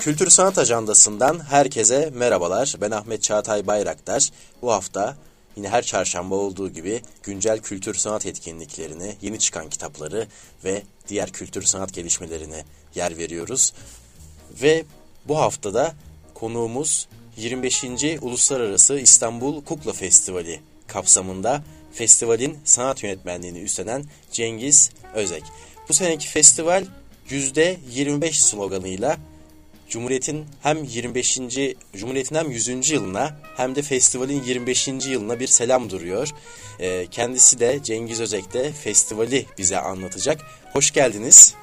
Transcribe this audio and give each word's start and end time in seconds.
Kültür 0.00 0.30
Sanat 0.30 0.58
Ajandası'ndan 0.58 1.40
herkese 1.50 2.10
merhabalar. 2.14 2.74
Ben 2.80 2.90
Ahmet 2.90 3.22
Çağatay 3.22 3.66
Bayraktar. 3.66 4.30
Bu 4.62 4.72
hafta 4.72 5.16
yine 5.56 5.68
her 5.68 5.82
çarşamba 5.82 6.34
olduğu 6.34 6.68
gibi 6.68 7.02
güncel 7.22 7.58
kültür 7.58 7.94
sanat 7.94 8.26
etkinliklerini, 8.26 9.16
yeni 9.22 9.38
çıkan 9.38 9.68
kitapları 9.68 10.26
ve 10.64 10.82
diğer 11.08 11.30
kültür 11.30 11.62
sanat 11.62 11.92
gelişmelerine 11.92 12.64
yer 12.94 13.18
veriyoruz. 13.18 13.72
Ve 14.62 14.84
bu 15.28 15.38
haftada 15.38 15.94
konuğumuz 16.34 17.08
25. 17.36 17.84
Uluslararası 18.20 18.98
İstanbul 18.98 19.64
Kukla 19.64 19.92
Festivali 19.92 20.60
kapsamında 20.86 21.62
festivalin 21.92 22.58
sanat 22.64 23.02
yönetmenliğini 23.02 23.60
üstlenen 23.60 24.04
Cengiz 24.32 24.90
Özek. 25.14 25.42
Bu 25.88 25.94
seneki 25.94 26.28
festival 26.28 26.84
%25 27.30 28.32
sloganıyla 28.32 29.16
Cumhuriyet'in 29.88 30.46
hem 30.62 30.84
25. 30.84 31.34
Cumhuriyet'in 31.96 32.34
hem 32.34 32.50
100. 32.50 32.90
yılına 32.90 33.40
hem 33.56 33.74
de 33.74 33.82
festivalin 33.82 34.42
25. 34.42 34.88
yılına 34.88 35.40
bir 35.40 35.46
selam 35.46 35.90
duruyor. 35.90 36.28
Ee, 36.80 37.06
kendisi 37.10 37.60
de 37.60 37.78
Cengiz 37.82 38.20
Özek 38.20 38.52
de 38.52 38.72
festivali 38.72 39.46
bize 39.58 39.78
anlatacak. 39.78 40.40
Hoş 40.72 40.92
geldiniz. 40.92 41.54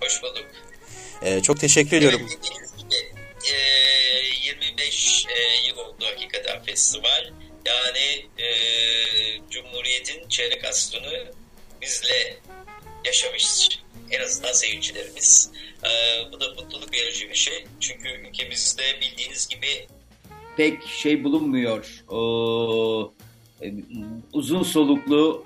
Hoş 0.00 0.22
bulduk. 0.22 0.46
Ee, 1.22 1.42
çok 1.42 1.60
teşekkür 1.60 1.96
ediyorum. 1.96 2.20
Evet, 2.22 2.38
e, 3.44 4.46
25 4.46 5.26
e, 5.26 5.68
yıl 5.68 5.76
oldu 5.76 6.04
hakikaten 6.04 6.62
festival. 6.62 7.30
Yani 7.66 8.26
e, 8.38 8.48
Cumhuriyet'in 9.50 10.28
çeyrek 10.28 10.64
asrını 10.64 11.32
bizle 11.82 12.36
yaşamış 13.04 13.68
en 14.10 14.20
azından 14.20 14.52
seyircilerimiz. 14.52 15.50
E, 15.84 15.90
bu 16.32 16.40
da 16.40 16.44
mutluluk 16.48 16.92
verici 16.94 17.28
bir 17.28 17.34
şey. 17.34 17.64
Çünkü 17.80 18.08
ülkemizde 18.08 18.82
bildiğiniz 19.00 19.48
gibi 19.48 19.86
pek 20.56 20.82
şey 20.82 21.24
bulunmuyor. 21.24 22.04
O, 22.08 23.12
e, 23.62 23.72
uzun 24.32 24.62
soluklu 24.62 25.44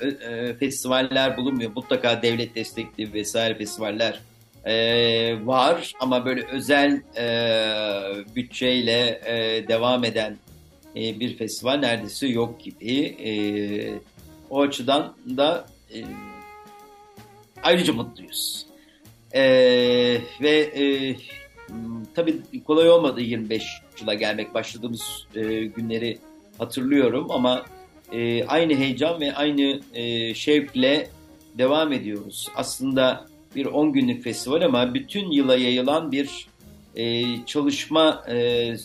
e, 0.00 0.06
e, 0.26 0.54
festivaller 0.54 1.36
bulunmuyor. 1.36 1.70
Mutlaka 1.76 2.22
devlet 2.22 2.54
destekli 2.54 3.12
vesaire 3.12 3.58
festivaller 3.58 4.20
e, 4.64 5.46
var 5.46 5.92
ama 6.00 6.24
böyle 6.24 6.46
özel 6.46 7.02
e, 7.16 7.26
bütçeyle 8.36 9.20
e, 9.26 9.68
devam 9.68 10.04
eden 10.04 10.38
e, 10.96 11.20
bir 11.20 11.36
festival 11.36 11.74
neredeyse 11.74 12.26
yok 12.26 12.60
gibi. 12.60 13.00
E, 13.00 13.32
o 14.50 14.62
açıdan 14.62 15.16
da 15.36 15.66
e, 15.94 15.98
ayrıca 17.62 17.92
mutluyuz. 17.92 18.63
E, 19.34 19.42
ve 20.40 20.50
e, 20.50 21.16
tabii 22.14 22.42
kolay 22.66 22.90
olmadı 22.90 23.20
25 23.20 23.62
yıla 24.00 24.14
gelmek. 24.14 24.54
Başladığımız 24.54 25.26
e, 25.34 25.42
günleri 25.64 26.18
hatırlıyorum 26.58 27.30
ama 27.30 27.64
e, 28.12 28.44
aynı 28.44 28.74
heyecan 28.74 29.20
ve 29.20 29.34
aynı 29.34 29.80
e, 29.94 30.34
şevkle 30.34 31.08
devam 31.58 31.92
ediyoruz. 31.92 32.48
Aslında 32.56 33.26
bir 33.56 33.66
10 33.66 33.92
günlük 33.92 34.24
festival 34.24 34.62
ama 34.62 34.94
bütün 34.94 35.30
yıla 35.30 35.56
yayılan 35.56 36.12
bir 36.12 36.46
e, 36.96 37.24
çalışma 37.46 38.24
e, 38.28 38.36
e, 38.36 38.76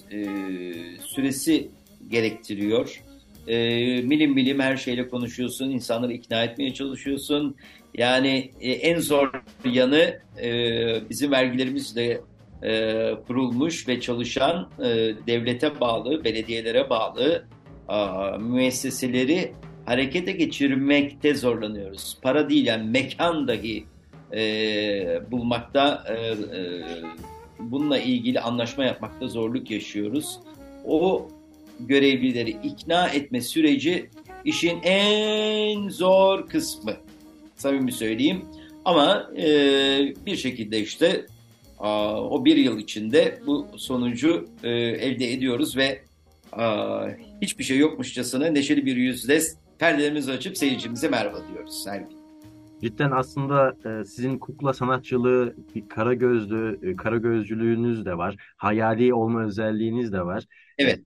süresi 1.05 1.69
gerektiriyor. 2.11 3.03
E, 3.47 3.57
milim 4.01 4.33
milim 4.33 4.59
her 4.59 4.77
şeyle 4.77 5.09
konuşuyorsun, 5.09 5.69
insanları 5.69 6.13
ikna 6.13 6.43
etmeye 6.43 6.73
çalışıyorsun. 6.73 7.55
Yani 7.99 8.51
e, 8.61 8.71
en 8.71 8.99
zor 8.99 9.31
yanı 9.65 10.19
e, 10.41 10.49
bizim 11.09 11.31
vergilerimizle 11.31 12.21
e, 12.63 13.11
kurulmuş 13.27 13.87
ve 13.87 14.01
çalışan 14.01 14.69
e, 14.79 14.85
devlete 15.27 15.79
bağlı, 15.79 16.23
belediyelere 16.23 16.89
bağlı 16.89 17.45
a, 17.87 18.31
müesseseleri 18.37 19.51
harekete 19.85 20.31
geçirmekte 20.31 21.35
zorlanıyoruz. 21.35 22.17
Para 22.21 22.49
değil 22.49 22.65
yani 22.65 22.89
mekan 22.89 23.47
dahi 23.47 23.85
e, 24.33 25.31
bulmakta, 25.31 26.03
e, 26.09 26.13
e, 26.13 26.35
bununla 27.59 27.99
ilgili 27.99 28.39
anlaşma 28.39 28.83
yapmakta 28.83 29.27
zorluk 29.27 29.71
yaşıyoruz. 29.71 30.39
O 30.85 31.27
görevlileri 31.79 32.49
ikna 32.49 33.07
etme 33.07 33.41
süreci 33.41 34.09
işin 34.45 34.79
en 34.83 35.89
zor 35.89 36.47
kısmı. 36.47 37.08
Samimi 37.59 37.91
söyleyeyim. 37.91 38.45
Ama 38.85 39.31
e, 39.37 39.47
bir 40.25 40.35
şekilde 40.35 40.79
işte 40.79 41.25
a, 41.79 42.21
o 42.23 42.45
bir 42.45 42.55
yıl 42.55 42.79
içinde 42.79 43.39
bu 43.47 43.67
sonucu 43.77 44.47
e, 44.63 44.69
elde 44.79 45.33
ediyoruz 45.33 45.77
ve 45.77 46.01
a, 46.51 47.05
hiçbir 47.41 47.63
şey 47.63 47.77
yokmuşçasına 47.77 48.47
neşeli 48.47 48.85
bir 48.85 48.95
yüzle 48.95 49.39
perdelerimizi 49.79 50.31
açıp 50.31 50.57
seyircimize 50.57 51.09
merhaba 51.09 51.37
diyoruz. 51.53 51.83
Sergi. 51.83 52.19
Cidden 52.81 53.11
aslında 53.11 53.75
e, 53.85 54.05
sizin 54.05 54.37
kukla 54.37 54.73
sanatçılığı, 54.73 55.55
bir 55.75 55.89
kara 55.89 56.13
gözlü, 56.13 56.79
e, 56.83 56.95
kara 56.95 57.17
gözcülüğünüz 57.17 58.05
de 58.05 58.17
var. 58.17 58.35
Hayali 58.57 59.13
olma 59.13 59.43
özelliğiniz 59.43 60.13
de 60.13 60.25
var. 60.25 60.43
Evet. 60.77 60.99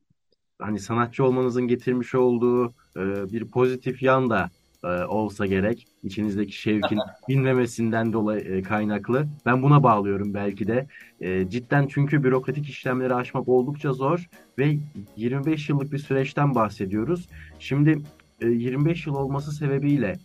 Hani 0.60 0.80
sanatçı 0.80 1.24
olmanızın 1.24 1.68
getirmiş 1.68 2.16
olduğu 2.16 2.70
e, 2.98 3.32
bir 3.32 3.46
pozitif 3.46 4.04
yan 4.04 4.30
da 4.30 4.50
e, 4.84 4.88
olsa 4.88 5.46
gerek. 5.46 5.88
İçinizdeki 6.04 6.52
şevkin 6.52 7.00
dinlemesinden 7.30 8.14
dolayı 8.14 8.42
e, 8.42 8.62
kaynaklı. 8.62 9.28
Ben 9.46 9.64
buna 9.64 9.84
bağlıyorum 9.84 10.34
belki 10.34 10.68
de. 10.68 10.88
E, 11.22 11.50
cidden 11.50 11.88
çünkü 11.88 12.24
bürokratik 12.24 12.70
işlemleri 12.70 13.14
aşmak 13.14 13.48
oldukça 13.48 13.94
zor 13.94 14.30
ve 14.60 14.78
25 15.16 15.70
yıllık 15.70 15.92
bir 15.92 15.98
süreçten 15.98 16.56
bahsediyoruz. 16.56 17.28
Şimdi 17.60 18.02
e, 18.42 18.48
25 18.48 19.08
yıl 19.08 19.16
olması 19.16 19.52
sebebiyle 19.52 20.16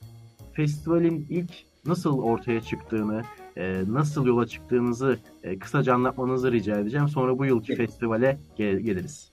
festivalin 0.53 1.27
ilk 1.31 1.51
nasıl 1.87 2.19
ortaya 2.19 2.61
çıktığını, 2.61 3.23
e, 3.57 3.83
nasıl 3.89 4.27
yola 4.27 4.47
çıktığınızı 4.47 5.19
e, 5.43 5.59
kısaca 5.59 5.95
anlatmanızı 5.95 6.53
rica 6.53 6.79
edeceğim. 6.79 7.09
Sonra 7.09 7.39
bu 7.39 7.45
yılki 7.45 7.75
festivale 7.75 8.39
gel 8.57 8.79
geliriz. 8.79 9.33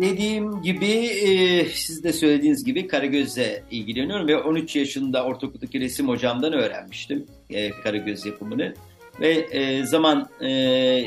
Dediğim 0.00 0.62
gibi 0.62 0.86
e, 1.06 1.66
siz 1.66 2.04
de 2.04 2.12
söylediğiniz 2.12 2.64
gibi 2.64 2.86
Karagöz'le 2.86 3.62
ilgileniyorum 3.70 4.28
ve 4.28 4.36
13 4.38 4.76
yaşında 4.76 5.24
ortaokuldaki 5.24 5.80
resim 5.80 6.08
hocamdan 6.08 6.52
öğrenmiştim 6.52 7.26
e, 7.50 7.70
Karagöz 7.70 8.26
yapımını. 8.26 8.74
Ve 9.20 9.30
e, 9.30 9.86
zaman 9.86 10.28
e, 10.40 10.48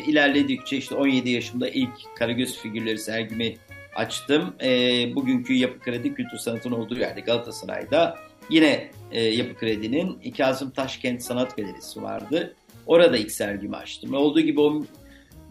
ilerledikçe 0.07 0.78
işte 0.78 0.96
17 0.96 1.29
yaşımda 1.29 1.69
ilk 1.69 2.16
Karagöz 2.18 2.57
figürleri 2.57 2.97
sergimi 2.97 3.56
açtım. 3.96 4.56
E, 4.63 4.69
bugünkü 5.16 5.53
Yapı 5.53 5.79
Kredi 5.79 6.13
Kültür 6.13 6.38
Sanat'ın 6.38 6.72
olduğu 6.72 7.00
yerde 7.00 7.22
Galatasaray'da 7.22 8.16
yine 8.50 8.91
e, 9.12 9.23
Yapı 9.23 9.56
Kredi'nin 9.56 10.31
Kazım 10.38 10.72
Taşkent 10.72 11.23
Sanat 11.23 11.57
Galerisi 11.57 12.03
vardı. 12.03 12.56
Orada 12.88 13.17
ilk 13.17 13.31
sergimi 13.31 13.75
açtım. 13.75 14.13
Olduğu 14.13 14.41
gibi 14.41 14.62
o 14.62 14.84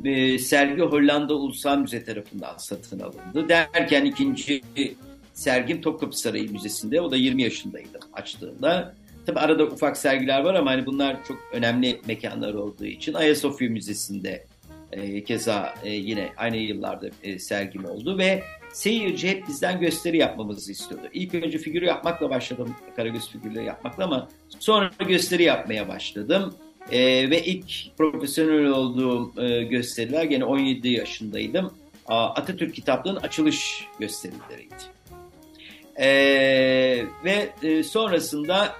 e, 0.04 0.38
sergi 0.38 0.82
Hollanda 0.82 1.34
Ulusal 1.34 1.78
Müze 1.78 2.04
tarafından 2.04 2.56
satın 2.56 3.00
alındı. 3.00 3.48
Derken 3.48 4.04
ikinci 4.04 4.62
sergim 5.34 5.80
Topkapı 5.80 6.18
Sarayı 6.18 6.52
Müzesi'nde. 6.52 7.00
O 7.00 7.10
da 7.10 7.16
20 7.16 7.42
yaşındaydım 7.42 8.00
açtığında. 8.12 8.94
Tabi 9.26 9.40
arada 9.40 9.64
ufak 9.64 9.96
sergiler 9.96 10.40
var 10.40 10.54
ama 10.54 10.70
hani 10.70 10.86
bunlar 10.86 11.24
çok 11.24 11.38
önemli 11.52 12.00
mekanlar 12.06 12.54
olduğu 12.54 12.84
için 12.84 13.14
Ayasofya 13.14 13.70
Müzesi'nde 13.70 14.46
e, 14.92 15.24
keza 15.24 15.74
e, 15.84 15.90
yine 15.90 16.32
aynı 16.36 16.56
yıllarda 16.56 17.10
e, 17.22 17.38
sergim 17.38 17.84
oldu 17.84 18.18
ve 18.18 18.42
seyirci 18.72 19.28
hep 19.28 19.48
bizden 19.48 19.80
gösteri 19.80 20.16
yapmamızı 20.16 20.72
istiyordu. 20.72 21.06
İlk 21.12 21.34
önce 21.34 21.58
figürü 21.58 21.84
yapmakla 21.84 22.30
başladım, 22.30 22.76
Karagöz 22.96 23.28
figürleri 23.28 23.64
yapmakla 23.64 24.04
ama 24.04 24.28
sonra 24.58 24.90
gösteri 25.08 25.42
yapmaya 25.42 25.88
başladım. 25.88 26.54
E, 26.92 27.30
ve 27.30 27.44
ilk 27.44 27.96
profesyonel 27.98 28.66
olduğum 28.66 29.42
e, 29.42 29.64
gösteriler 29.64 30.24
gene 30.24 30.44
17 30.44 30.88
yaşındaydım. 30.88 31.74
Atatürk 32.06 32.74
kitaplığının 32.74 33.20
açılış 33.20 33.84
gösterileriydi. 34.00 34.74
E, 35.96 36.06
ve 37.24 37.48
e, 37.62 37.82
sonrasında 37.82 38.76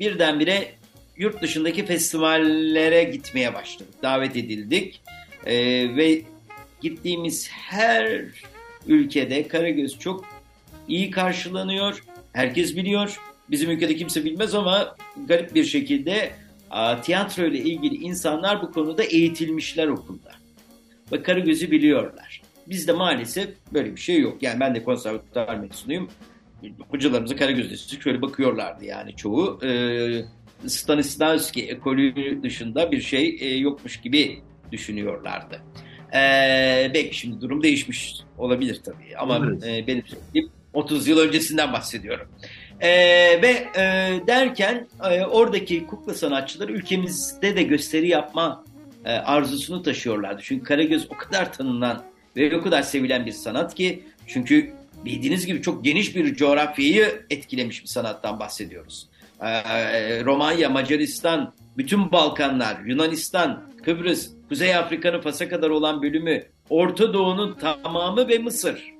birdenbire 0.00 0.68
yurt 1.16 1.42
dışındaki 1.42 1.86
festivallere 1.86 3.04
gitmeye 3.04 3.54
başladık. 3.54 3.94
Davet 4.02 4.36
edildik 4.36 5.00
e, 5.46 5.56
ve 5.96 6.22
gittiğimiz 6.80 7.48
her 7.50 8.22
ülkede 8.86 9.48
Karagöz 9.48 9.98
çok 9.98 10.24
iyi 10.88 11.10
karşılanıyor. 11.10 12.04
Herkes 12.32 12.76
biliyor. 12.76 13.20
Bizim 13.50 13.70
ülkede 13.70 13.96
kimse 13.96 14.24
bilmez 14.24 14.54
ama 14.54 14.96
garip 15.26 15.54
bir 15.54 15.64
şekilde 15.64 16.30
tiyatro 17.02 17.44
ile 17.44 17.58
ilgili 17.58 17.94
insanlar 17.94 18.62
bu 18.62 18.72
konuda 18.72 19.02
eğitilmişler 19.02 19.86
okulda. 19.88 20.32
Ve 21.12 21.22
Karagöz'ü 21.22 21.70
biliyorlar. 21.70 22.42
Bizde 22.66 22.92
maalesef 22.92 23.48
böyle 23.72 23.96
bir 23.96 24.00
şey 24.00 24.20
yok. 24.20 24.42
Yani 24.42 24.60
ben 24.60 24.74
de 24.74 24.84
konservatuar 24.84 25.56
mezunuyum. 25.56 26.08
Hocalarımıza 26.88 27.36
Karagöz'de 27.36 28.00
şöyle 28.00 28.22
bakıyorlardı 28.22 28.84
yani 28.84 29.16
çoğu. 29.16 29.60
E, 29.64 30.24
Stanislavski 30.66 31.66
ekolü 31.66 32.42
dışında 32.42 32.92
bir 32.92 33.00
şey 33.00 33.38
e, 33.40 33.56
yokmuş 33.56 34.00
gibi 34.00 34.40
düşünüyorlardı. 34.72 35.62
Ee, 36.14 36.90
belki 36.94 37.18
şimdi 37.18 37.40
durum 37.40 37.62
değişmiş 37.62 38.14
olabilir 38.38 38.80
tabii 38.84 39.16
ama 39.18 39.46
Evet. 39.46 39.64
e, 39.66 39.86
benim 39.86 40.02
söylediğim 40.06 40.50
30 40.72 41.08
yıl 41.08 41.18
öncesinden 41.18 41.72
bahsediyorum. 41.72 42.28
Ee, 42.80 42.88
ve 43.42 43.68
e, 43.76 43.82
derken 44.26 44.88
e, 45.10 45.24
oradaki 45.24 45.86
kukla 45.86 46.14
sanatçıları 46.14 46.72
ülkemizde 46.72 47.56
de 47.56 47.62
gösteri 47.62 48.08
yapma 48.08 48.64
e, 49.04 49.10
arzusunu 49.12 49.82
taşıyorlardı. 49.82 50.40
Çünkü 50.44 50.64
Karagöz 50.64 51.06
o 51.10 51.16
kadar 51.16 51.52
tanınan 51.52 52.02
ve 52.36 52.56
o 52.56 52.62
kadar 52.62 52.82
sevilen 52.82 53.26
bir 53.26 53.32
sanat 53.32 53.74
ki 53.74 54.02
çünkü 54.26 54.72
bildiğiniz 55.04 55.46
gibi 55.46 55.62
çok 55.62 55.84
geniş 55.84 56.16
bir 56.16 56.34
coğrafyayı 56.34 57.22
etkilemiş 57.30 57.82
bir 57.82 57.88
sanattan 57.88 58.40
bahsediyoruz. 58.40 59.08
Ee, 59.42 60.24
Romanya, 60.24 60.68
Macaristan, 60.68 61.54
bütün 61.76 62.12
Balkanlar, 62.12 62.80
Yunanistan, 62.86 63.62
Kıbrıs, 63.84 64.30
Kuzey 64.48 64.76
Afrika'nın 64.76 65.20
Fas'a 65.20 65.48
kadar 65.48 65.70
olan 65.70 66.02
bölümü, 66.02 66.42
Orta 66.70 67.14
Doğu'nun 67.14 67.54
tamamı 67.54 68.28
ve 68.28 68.38
Mısır. 68.38 68.95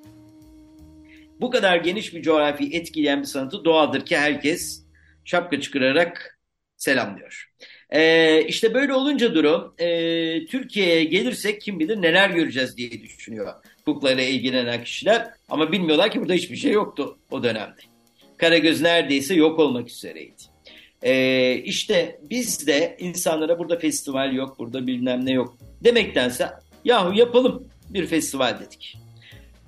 Bu 1.41 1.51
kadar 1.51 1.77
geniş 1.77 2.15
bir 2.15 2.23
coğrafyayı 2.23 2.73
etkileyen 2.73 3.21
bir 3.21 3.27
sanatı 3.27 3.65
doğaldır 3.65 4.07
ki 4.07 4.17
herkes 4.17 4.85
şapka 5.25 5.61
çıkararak 5.61 6.39
selamlıyor. 6.77 7.53
Ee, 7.91 8.45
işte 8.49 8.75
böyle 8.75 8.95
olunca 8.95 9.35
durum 9.35 9.75
e, 9.79 10.47
Türkiye'ye 10.47 11.05
gelirsek 11.05 11.61
kim 11.61 11.79
bilir 11.79 12.03
neler 12.03 12.31
göreceğiz 12.31 12.77
diye 12.77 12.91
düşünüyor 12.91 13.55
kuklayla 13.87 14.25
ilgilenen 14.25 14.85
kişiler. 14.85 15.31
Ama 15.49 15.73
bilmiyorlar 15.73 16.11
ki 16.11 16.21
burada 16.21 16.33
hiçbir 16.33 16.57
şey 16.57 16.73
yoktu 16.73 17.19
o 17.31 17.43
dönemde. 17.43 17.81
Karagöz 18.37 18.81
neredeyse 18.81 19.35
yok 19.35 19.59
olmak 19.59 19.89
üzereydi. 19.89 20.43
Ee, 21.03 21.55
işte 21.65 22.21
biz 22.31 22.67
de 22.67 22.97
insanlara 22.99 23.59
burada 23.59 23.79
festival 23.79 24.33
yok, 24.33 24.59
burada 24.59 24.87
bilmem 24.87 25.27
ne 25.27 25.33
yok 25.33 25.57
demektense 25.85 26.49
yahu 26.85 27.19
yapalım 27.19 27.69
bir 27.91 28.07
festival 28.07 28.61
dedik. 28.61 28.99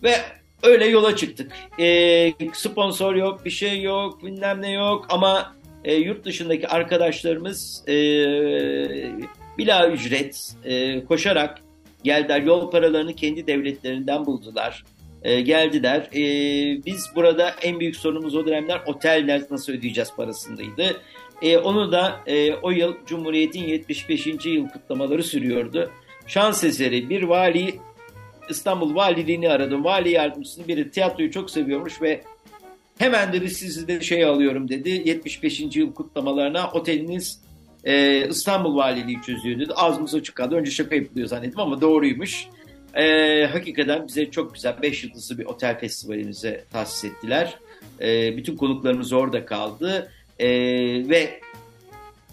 Ve 0.03 0.15
öyle 0.62 0.87
yola 0.87 1.16
çıktık. 1.16 1.52
Ee, 1.81 2.32
sponsor 2.52 3.14
yok, 3.14 3.44
bir 3.44 3.50
şey 3.50 3.82
yok, 3.82 4.25
bilmem 4.25 4.62
ne 4.62 4.72
yok 4.72 5.06
ama 5.08 5.55
e, 5.84 5.94
yurt 5.94 6.25
dışındaki 6.25 6.69
arkadaşlarımız 6.69 7.84
e, 7.88 7.94
bila 9.58 9.90
ücret 9.90 10.55
e, 10.64 11.05
koşarak 11.05 11.58
geldiler. 12.05 12.43
Yol 12.43 12.70
paralarını 12.70 13.14
kendi 13.14 13.46
devletlerinden 13.46 14.26
buldular. 14.26 14.84
E, 15.22 15.40
geldiler. 15.40 16.08
E, 16.14 16.22
biz 16.87 17.06
burada 17.14 17.55
en 17.62 17.81
büyük 17.81 17.96
sorunumuz 17.96 18.34
o 18.34 18.46
dönemler 18.46 18.82
oteller 18.87 19.43
nasıl 19.50 19.72
ödeyeceğiz 19.72 20.12
parasındaydı. 20.16 21.00
E, 21.43 21.58
onu 21.58 21.93
da 21.93 22.20
e, 22.26 22.55
o 22.55 22.70
yıl 22.70 22.94
Cumhuriyet'in 23.06 23.64
75. 23.64 24.26
yıl 24.26 24.69
kutlamaları 24.69 25.22
sürüyordu. 25.22 25.90
Şans 26.26 26.64
eseri 26.64 27.10
bir 27.10 27.22
vali 27.22 27.75
İstanbul 28.50 28.94
valiliğini 28.94 29.48
aradım. 29.48 29.84
Vali 29.84 30.10
yardımcısının 30.10 30.68
biri 30.68 30.90
tiyatroyu 30.90 31.30
çok 31.30 31.50
seviyormuş 31.50 32.02
ve 32.02 32.22
hemen 32.98 33.32
dedi 33.32 33.50
sizi 33.50 33.88
de 33.88 34.00
şey 34.00 34.24
alıyorum 34.24 34.68
dedi. 34.68 35.02
75. 35.04 35.60
yıl 35.60 35.92
kutlamalarına 35.94 36.70
oteliniz 36.70 37.40
e, 37.84 38.26
İstanbul 38.28 38.76
valiliği 38.76 39.22
çözüyor 39.22 39.60
dedi. 39.60 39.72
Ağzımız 39.76 40.14
açık 40.14 40.34
kaldı. 40.34 40.54
Önce 40.54 40.70
şaka 40.70 40.94
yapılıyor 40.94 41.28
zannettim 41.28 41.60
ama 41.60 41.80
doğruymuş. 41.80 42.46
E, 42.94 43.46
hakikaten 43.52 44.08
bize 44.08 44.30
çok 44.30 44.54
güzel 44.54 44.82
5 44.82 45.04
yıldızlı 45.04 45.38
bir 45.38 45.44
otel 45.44 45.80
festivalimize 45.80 46.64
tahsis 46.72 47.04
ettiler. 47.04 47.58
E, 48.00 48.36
bütün 48.36 48.56
konuklarımız 48.56 49.12
orada 49.12 49.44
kaldı. 49.44 50.12
E, 50.38 50.48
ve 51.08 51.40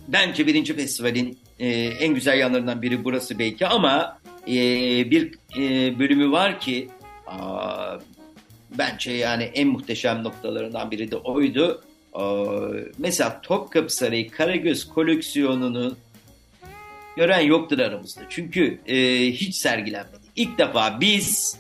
bence 0.08 0.48
birinci 0.48 0.76
festivalin 0.76 1.38
e, 1.60 1.68
en 1.80 2.14
güzel 2.14 2.40
yanlarından 2.40 2.82
biri 2.82 3.04
burası 3.04 3.40
belki 3.40 3.68
ama 3.68 4.20
e, 4.48 4.56
bir 5.12 5.32
e, 5.60 6.00
bölümü 6.00 6.32
var 6.32 6.60
ki 6.60 6.88
aa, 7.28 7.98
bence 8.78 9.12
yani 9.12 9.44
en 9.44 9.68
muhteşem 9.68 10.24
noktalarından 10.24 10.92
biri 10.92 11.12
de 11.12 11.16
oydu. 11.16 11.84
Aa, 12.14 12.46
mesela 12.98 13.42
Topkapı 13.42 13.94
Sarayı 13.94 14.32
Karagöz 14.32 14.88
koleksiyonunu 14.88 15.96
gören 17.18 17.40
yoktur 17.40 17.80
aramızda. 17.80 18.22
Çünkü 18.30 18.80
e, 18.88 18.98
hiç 19.32 19.56
sergilenmedi. 19.56 20.26
İlk 20.36 20.58
defa 20.58 20.98
biz 21.02 21.58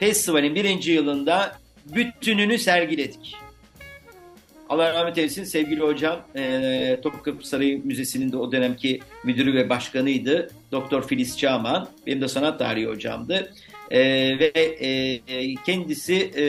festivalin 0.00 0.54
birinci 0.54 0.92
yılında 0.92 1.58
bütününü 1.86 2.58
sergiledik. 2.58 3.34
Allah 4.68 4.94
rahmet 4.94 5.18
eylesin 5.18 5.44
sevgili 5.44 5.80
hocam 5.80 6.20
e, 6.36 7.00
Topkapı 7.02 7.48
Sarayı 7.48 7.84
Müzesi'nin 7.84 8.32
de 8.32 8.36
o 8.36 8.52
dönemki 8.52 9.00
müdürü 9.24 9.54
ve 9.54 9.68
başkanıydı. 9.68 10.50
Doktor 10.72 11.08
Filiz 11.08 11.38
Çağman. 11.38 11.88
Benim 12.06 12.20
de 12.20 12.28
sanat 12.28 12.58
tarihi 12.58 12.86
hocamdı. 12.86 13.52
E, 13.90 14.00
ve 14.38 14.52
e, 14.54 15.54
kendisi 15.66 16.14
e, 16.14 16.44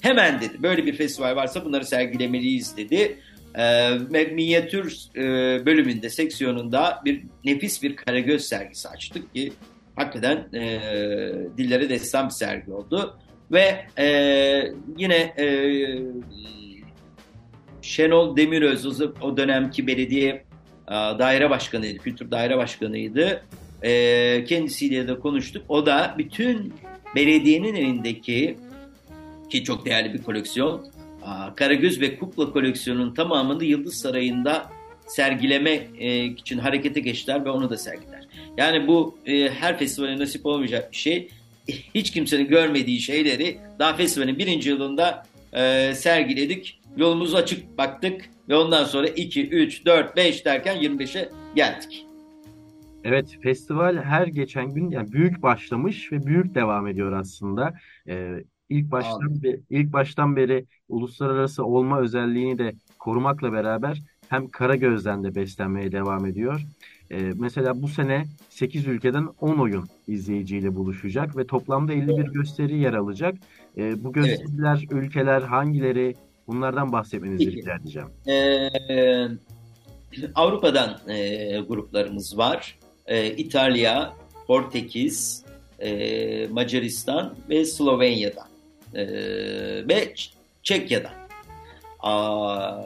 hemen 0.00 0.40
dedi 0.40 0.62
böyle 0.62 0.86
bir 0.86 0.96
festival 0.96 1.36
varsa 1.36 1.64
bunları 1.64 1.84
sergilemeliyiz 1.84 2.76
dedi. 2.76 3.18
E, 3.58 3.90
minyatür 4.32 4.98
e, 5.16 5.22
bölümünde, 5.66 6.10
seksiyonunda 6.10 7.00
bir 7.04 7.22
nefis 7.44 7.82
bir 7.82 7.96
Karagöz 7.96 8.44
sergisi 8.44 8.88
açtık 8.88 9.34
ki 9.34 9.52
hakikaten 9.96 10.48
e, 10.54 10.80
dillere 11.58 11.88
destan 11.88 12.26
bir 12.26 12.34
sergi 12.34 12.72
oldu. 12.72 13.18
Ve 13.52 13.86
e, 13.98 14.06
yine 14.98 15.16
e, 15.16 15.46
Şenol 17.82 18.36
Demiröz 18.36 19.00
o, 19.22 19.36
dönemki 19.36 19.86
belediye 19.86 20.44
daire 20.92 21.50
başkanıydı, 21.50 21.98
kültür 21.98 22.30
daire 22.30 22.56
başkanıydı. 22.56 23.42
E, 23.82 24.44
kendisiyle 24.44 25.08
de 25.08 25.18
konuştuk. 25.18 25.64
O 25.68 25.86
da 25.86 26.14
bütün 26.18 26.74
belediyenin 27.16 27.74
elindeki 27.74 28.56
ki 29.50 29.64
çok 29.64 29.86
değerli 29.86 30.14
bir 30.14 30.22
koleksiyon 30.22 30.92
Karagöz 31.56 32.00
ve 32.00 32.18
Kukla 32.18 32.52
koleksiyonunun 32.52 33.14
tamamını 33.14 33.64
Yıldız 33.64 33.94
Sarayı'nda 33.94 34.70
sergileme 35.06 35.86
e, 35.98 36.24
için 36.24 36.58
harekete 36.58 37.00
geçtiler 37.00 37.44
ve 37.44 37.50
onu 37.50 37.70
da 37.70 37.76
sergiler. 37.76 38.26
Yani 38.56 38.86
bu 38.86 39.18
e, 39.26 39.50
her 39.50 39.78
festivale 39.78 40.18
nasip 40.18 40.46
olmayacak 40.46 40.92
bir 40.92 40.96
şey. 40.96 41.28
Hiç 41.94 42.10
kimsenin 42.10 42.48
görmediği 42.48 43.00
şeyleri 43.00 43.58
daha 43.78 43.96
festivalin 43.96 44.38
birinci 44.38 44.68
yılında 44.68 45.26
e, 45.52 45.92
sergiledik. 45.94 46.78
Yolumuzu 46.96 47.36
açık 47.36 47.78
baktık 47.78 48.20
ve 48.48 48.56
ondan 48.56 48.84
sonra 48.84 49.08
2, 49.08 49.48
3, 49.48 49.86
4, 49.86 50.16
5 50.16 50.44
derken 50.44 50.76
25'e 50.76 51.28
geldik. 51.54 52.06
Evet, 53.04 53.38
festival 53.42 53.96
her 53.96 54.26
geçen 54.26 54.74
gün 54.74 54.90
yani 54.90 55.12
büyük 55.12 55.42
başlamış 55.42 56.12
ve 56.12 56.26
büyük 56.26 56.54
devam 56.54 56.86
ediyor 56.86 57.12
aslında. 57.12 57.74
Ee, 58.08 58.44
ilk 58.68 58.90
baştan 58.90 59.42
be- 59.42 59.60
ilk 59.70 59.92
baştan 59.92 60.36
beri 60.36 60.64
uluslararası 60.88 61.64
olma 61.64 62.00
özelliğini 62.00 62.58
de 62.58 62.72
korumakla 62.98 63.52
beraber 63.52 64.02
hem 64.28 64.48
Karagöz'den 64.48 65.24
de 65.24 65.34
beslenmeye 65.34 65.92
devam 65.92 66.26
ediyor. 66.26 66.60
Ee, 67.10 67.30
mesela 67.36 67.82
bu 67.82 67.88
sene 67.88 68.24
8 68.48 68.86
ülkeden 68.86 69.28
10 69.40 69.58
oyun 69.58 69.84
izleyiciyle 70.08 70.74
buluşacak 70.74 71.36
ve 71.36 71.46
toplamda 71.46 71.92
51 71.92 72.24
gösteri 72.32 72.78
yer 72.78 72.94
alacak. 72.94 73.34
Ee, 73.76 74.04
bu 74.04 74.12
gösteriler, 74.12 74.84
ülkeler 74.90 75.42
hangileri? 75.42 76.14
Bunlardan 76.46 76.92
bahsetmenizi 76.92 77.44
Peki. 77.44 77.56
rica 77.56 77.74
edeceğim. 77.74 78.08
Ee, 78.28 79.28
Avrupa'dan 80.34 80.98
e, 81.08 81.58
gruplarımız 81.60 82.38
var. 82.38 82.78
E, 83.06 83.26
İtalya, 83.26 84.12
Portekiz, 84.46 85.44
e, 85.80 86.46
Macaristan 86.46 87.34
ve 87.48 87.64
Slovenya'dan 87.64 88.48
e, 88.94 89.04
ve 89.88 90.14
Çekya'dan. 90.62 91.12
Aa, 92.00 92.82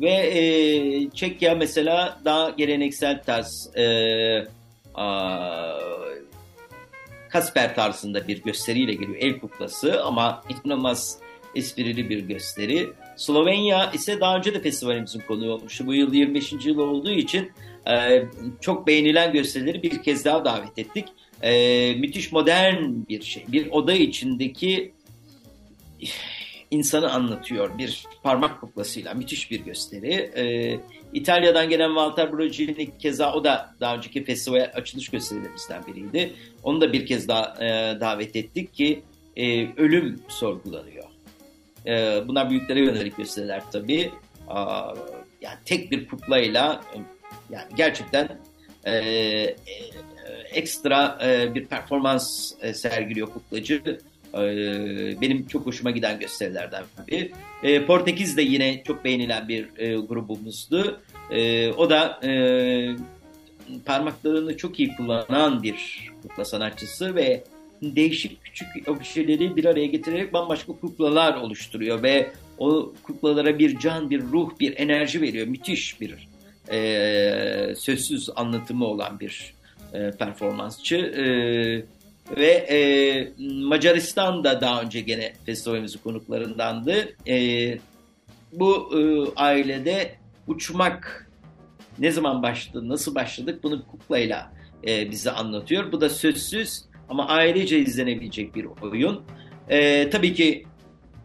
ve 0.00 0.10
e, 0.10 1.10
Çekya 1.10 1.54
mesela 1.54 2.20
daha 2.24 2.50
geleneksel 2.50 3.22
tarz 3.22 3.70
e, 3.76 4.46
aa, 4.94 5.78
Kasper 7.28 7.74
tarzında 7.74 8.28
bir 8.28 8.42
gösteriyle 8.42 8.92
geliyor. 8.92 9.16
El 9.20 9.38
kuklası 9.40 10.04
ama 10.04 10.42
inanılmaz 10.64 11.18
esprili 11.54 12.10
bir 12.10 12.18
gösteri. 12.18 12.92
Slovenya 13.16 13.92
ise 13.92 14.20
daha 14.20 14.36
önce 14.36 14.54
de 14.54 14.60
festivalimizin 14.60 15.20
konuğu 15.20 15.52
olmuştu. 15.52 15.86
Bu 15.86 15.94
yıl 15.94 16.14
25. 16.14 16.52
yıl 16.64 16.78
olduğu 16.78 17.10
için 17.10 17.52
e, 17.86 18.22
çok 18.60 18.86
beğenilen 18.86 19.32
gösterileri 19.32 19.82
bir 19.82 20.02
kez 20.02 20.24
daha 20.24 20.44
davet 20.44 20.78
ettik. 20.78 21.04
E, 21.42 21.94
müthiş 21.94 22.32
modern 22.32 22.84
bir 23.08 23.22
şey. 23.22 23.44
Bir 23.48 23.70
oda 23.70 23.92
içindeki 23.92 24.92
insanı 26.70 27.12
anlatıyor 27.12 27.78
bir 27.78 28.04
parmak 28.22 28.60
kuklasıyla. 28.60 29.14
Müthiş 29.14 29.50
bir 29.50 29.60
gösteri. 29.60 30.12
E, 30.12 30.76
İtalya'dan 31.12 31.68
gelen 31.68 31.88
Walter 31.88 32.32
Brogini 32.32 32.98
keza 32.98 33.32
o 33.32 33.44
da 33.44 33.74
daha 33.80 33.96
önceki 33.96 34.24
festival 34.24 34.70
açılış 34.74 35.08
gösterilerimizden 35.08 35.82
biriydi. 35.86 36.32
Onu 36.62 36.80
da 36.80 36.92
bir 36.92 37.06
kez 37.06 37.28
daha 37.28 37.64
e, 37.64 38.00
davet 38.00 38.36
ettik 38.36 38.74
ki 38.74 39.02
e, 39.36 39.68
ölüm 39.76 40.20
sorgulanıyor. 40.28 41.09
E, 41.86 42.22
bunlar 42.28 42.50
büyüklere 42.50 42.80
yönelik 42.80 43.16
gösteriler 43.16 43.62
tabii. 43.72 44.10
Aa, 44.48 44.94
yani 45.40 45.58
tek 45.64 45.90
bir 45.90 46.08
kuklayla 46.08 46.80
e, 46.94 46.98
yani 47.50 47.66
gerçekten 47.76 48.28
e, 48.84 48.92
e, 48.94 49.56
ekstra 50.52 51.18
e, 51.24 51.54
bir 51.54 51.66
performans 51.66 52.52
e, 52.60 52.74
sergiliyor 52.74 53.26
kuklacı. 53.26 53.98
E, 54.34 54.40
benim 55.20 55.46
çok 55.46 55.66
hoşuma 55.66 55.90
giden 55.90 56.18
gösterilerden 56.18 56.84
biri. 57.08 57.32
E, 57.62 57.86
Portekiz 57.86 58.36
de 58.36 58.42
yine 58.42 58.82
çok 58.82 59.04
beğenilen 59.04 59.48
bir 59.48 59.68
e, 59.78 59.96
grubumuzdu. 59.96 61.00
E, 61.30 61.70
o 61.72 61.90
da 61.90 62.20
e, 62.24 62.30
parmaklarını 63.86 64.56
çok 64.56 64.80
iyi 64.80 64.96
kullanan 64.96 65.62
bir 65.62 66.10
kukla 66.22 66.44
sanatçısı 66.44 67.14
ve 67.14 67.44
değişik 67.82 68.44
küçük 68.44 68.88
objeleri 68.88 69.56
bir 69.56 69.64
araya 69.64 69.86
getirerek 69.86 70.32
bambaşka 70.32 70.72
kuklalar 70.72 71.36
oluşturuyor 71.36 72.02
ve 72.02 72.30
o 72.58 72.92
kuklalara 73.02 73.58
bir 73.58 73.78
can, 73.78 74.10
bir 74.10 74.22
ruh, 74.22 74.50
bir 74.60 74.78
enerji 74.78 75.20
veriyor. 75.20 75.46
Müthiş 75.46 76.00
bir 76.00 76.28
e, 76.70 77.74
sözsüz 77.76 78.30
anlatımı 78.36 78.84
olan 78.84 79.20
bir 79.20 79.54
e, 79.92 80.10
performansçı. 80.10 80.96
E, 80.96 81.24
ve 82.36 82.50
e, 82.50 83.32
Macaristan 83.44 84.44
da 84.44 84.60
daha 84.60 84.82
önce 84.82 85.00
gene 85.00 85.32
festivalimizin 85.46 85.98
konuklarındandı. 85.98 87.08
E, 87.28 87.78
bu 88.52 88.90
e, 88.98 89.00
ailede 89.36 90.14
uçmak 90.46 91.30
ne 91.98 92.10
zaman 92.10 92.42
başladı, 92.42 92.88
nasıl 92.88 93.14
başladık 93.14 93.62
bunu 93.62 93.86
kuklayla 93.86 94.52
e, 94.86 95.10
bize 95.10 95.30
anlatıyor. 95.30 95.92
Bu 95.92 96.00
da 96.00 96.10
sözsüz 96.10 96.84
ama 97.10 97.28
ailece 97.28 97.78
izlenebilecek 97.78 98.54
bir 98.54 98.66
oyun. 98.82 99.22
E, 99.68 100.10
tabii 100.10 100.34
ki 100.34 100.64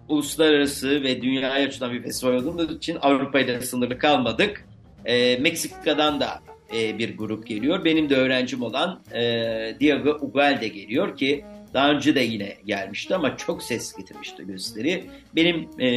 uluslararası 0.09 1.03
ve 1.03 1.21
dünyaya 1.21 1.67
açılan 1.67 1.93
bir 1.93 2.03
festival 2.03 2.33
olduğumuz 2.33 2.71
için 2.71 2.97
Avrupa 3.01 3.39
ile 3.39 3.61
sınırlı 3.61 3.97
kalmadık. 3.97 4.65
E, 5.05 5.37
Meksika'dan 5.37 6.19
da 6.19 6.41
e, 6.75 6.97
bir 6.97 7.17
grup 7.17 7.47
geliyor. 7.47 7.85
Benim 7.85 8.09
de 8.09 8.15
öğrencim 8.15 8.61
olan 8.61 9.01
e, 9.13 9.21
Diego 9.79 10.17
Ugalde 10.21 10.67
geliyor 10.67 11.17
ki 11.17 11.45
daha 11.73 11.91
önce 11.91 12.15
de 12.15 12.19
yine 12.19 12.57
gelmişti 12.65 13.15
ama 13.15 13.37
çok 13.37 13.63
ses 13.63 13.95
getirmişti 13.95 14.47
gösteri. 14.47 15.03
Benim 15.35 15.55
e, 15.79 15.87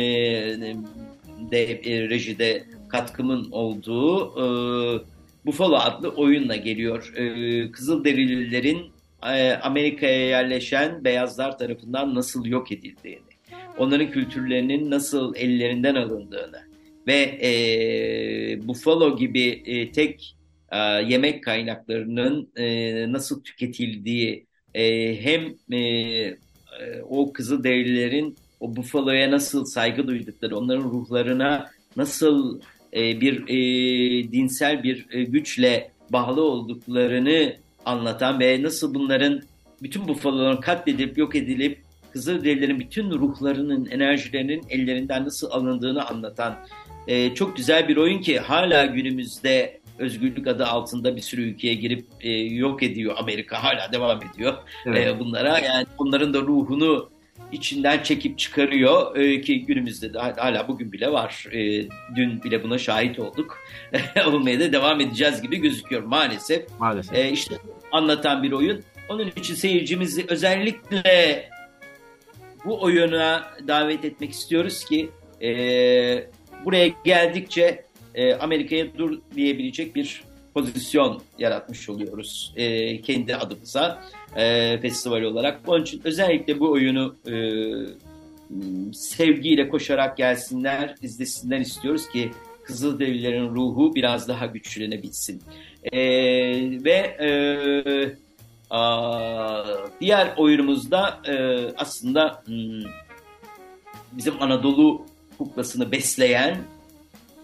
de 1.51 1.65
e, 1.73 2.09
rejide 2.09 2.65
katkımın 2.89 3.51
olduğu 3.51 4.27
e, 4.27 4.45
Buffalo 5.47 5.77
adlı 5.77 6.09
oyunla 6.09 6.57
geliyor. 6.57 7.13
E, 7.17 7.73
Kızılderililerin 7.73 8.87
Amerika'ya 9.63 10.27
yerleşen 10.29 11.05
beyazlar 11.05 11.59
tarafından 11.59 12.15
nasıl 12.15 12.47
yok 12.47 12.73
edildiğini, 12.73 13.21
onların 13.79 14.11
kültürlerinin 14.11 14.91
nasıl 14.91 15.35
ellerinden 15.37 15.95
alındığını 15.95 16.69
ve 17.07 17.39
e, 17.43 18.69
Buffalo 18.69 19.17
gibi 19.17 19.63
e, 19.67 19.93
tek 19.93 20.37
e, 20.73 20.79
yemek 20.79 21.45
kaynaklarının 21.45 22.49
e, 22.57 23.13
nasıl 23.13 23.43
tüketildiği 23.43 24.47
e, 24.75 25.17
hem 25.25 25.55
e, 25.73 25.79
e, 25.79 26.39
o 27.09 27.33
Kızılderililerin 27.33 28.37
o 28.61 28.77
Buffalo'ya 28.77 29.31
nasıl 29.31 29.65
saygı 29.65 30.07
duydukları, 30.07 30.57
onların 30.57 30.85
ruhlarına 30.85 31.71
nasıl 31.97 32.61
e, 32.97 33.21
bir 33.21 33.43
e, 33.49 34.33
dinsel 34.33 34.83
bir 34.83 35.07
e, 35.11 35.23
güçle 35.23 35.91
bağlı 36.13 36.43
olduklarını 36.43 37.57
anlatan 37.89 38.41
ve 38.41 38.63
nasıl 38.63 38.95
bunların 38.95 39.43
bütün 39.83 40.09
Buffalo'ların 40.09 40.61
katledip 40.61 41.19
yok 41.19 41.35
edilip 41.35 41.79
Kızılderililerin 42.13 42.81
bütün 42.81 43.11
ruhlarının, 43.11 43.87
enerjilerinin 43.87 44.63
ellerinden 44.71 45.25
nasıl 45.25 45.51
alındığını 45.51 46.07
anlatan 46.07 46.57
e, 47.07 47.35
çok 47.35 47.57
güzel 47.57 47.89
bir 47.89 47.97
oyun 47.97 48.21
ki 48.21 48.39
hala 48.39 48.87
günümüzde 48.87 49.81
özgürlük 49.99 50.47
adı 50.47 50.67
altında 50.67 51.17
bir 51.17 51.21
sürü 51.21 51.43
ülkeye 51.43 51.75
girip 51.75 52.07
e, 52.21 52.31
yok 52.31 52.83
ediyor 52.83 53.15
Amerika 53.19 53.65
hala 53.65 53.93
devam 53.93 54.21
ediyor 54.23 54.55
evet. 54.87 55.07
e, 55.07 55.19
bunlara 55.19 55.59
yani 55.59 55.87
onların 55.99 56.35
da 56.35 56.41
ruhunu 56.41 57.09
içinden 57.53 58.03
çekip 58.03 58.39
çıkarıyor 58.39 59.17
e, 59.17 59.41
ki 59.41 59.67
günümüzde 59.67 60.15
de 60.15 60.19
hala 60.19 60.69
bugün 60.69 60.93
bile 60.93 61.13
var. 61.13 61.47
E, 61.53 61.89
dün 62.17 62.43
bile 62.43 62.63
buna 62.63 62.79
şahit 62.79 63.19
olduk. 63.19 63.59
Olmaya 64.27 64.61
da 64.61 64.73
devam 64.73 65.01
edeceğiz 65.01 65.43
gibi 65.43 65.57
gözüküyor 65.57 66.03
maalesef. 66.03 66.67
Maalesef. 66.81 67.15
E, 67.15 67.31
işte 67.31 67.55
anlatan 67.93 68.43
bir 68.43 68.53
oyun. 68.53 68.83
Onun 69.09 69.27
için 69.37 69.55
seyircimizi 69.55 70.25
özellikle 70.29 71.49
bu 72.65 72.83
oyuna 72.83 73.51
davet 73.69 74.05
etmek 74.05 74.31
istiyoruz 74.31 74.85
ki 74.85 75.11
e, 75.43 75.51
buraya 76.65 76.89
geldikçe 77.05 77.85
e, 78.15 78.35
Amerika'ya 78.35 78.99
dur 78.99 79.19
diyebilecek 79.35 79.95
bir 79.95 80.23
pozisyon 80.55 81.23
yaratmış 81.39 81.89
oluyoruz 81.89 82.53
e, 82.57 83.01
kendi 83.01 83.37
adımıza 83.37 84.03
e, 84.37 84.79
festival 84.83 85.23
olarak. 85.23 85.61
Onun 85.67 85.83
için 85.83 86.01
özellikle 86.05 86.61
bu 86.61 86.71
oyunu 86.73 87.17
e, 87.27 87.35
sevgiyle 88.93 89.69
koşarak 89.69 90.17
gelsinler, 90.17 90.95
izlesinler 91.03 91.61
istiyoruz 91.61 92.09
ki 92.09 92.31
Kızılderililerin 92.69 93.55
ruhu 93.55 93.95
biraz 93.95 94.29
daha 94.29 94.47
güçlenebilsin. 94.47 95.43
E, 95.93 96.01
ve 96.85 97.17
e, 97.21 97.31
a, 98.71 99.65
diğer 100.01 100.35
oyunumuzda 100.37 101.21
e, 101.29 101.35
aslında 101.77 102.43
hmm, 102.47 102.91
bizim 104.13 104.43
Anadolu 104.43 105.07
kuklasını 105.39 105.93
besleyen 105.93 106.59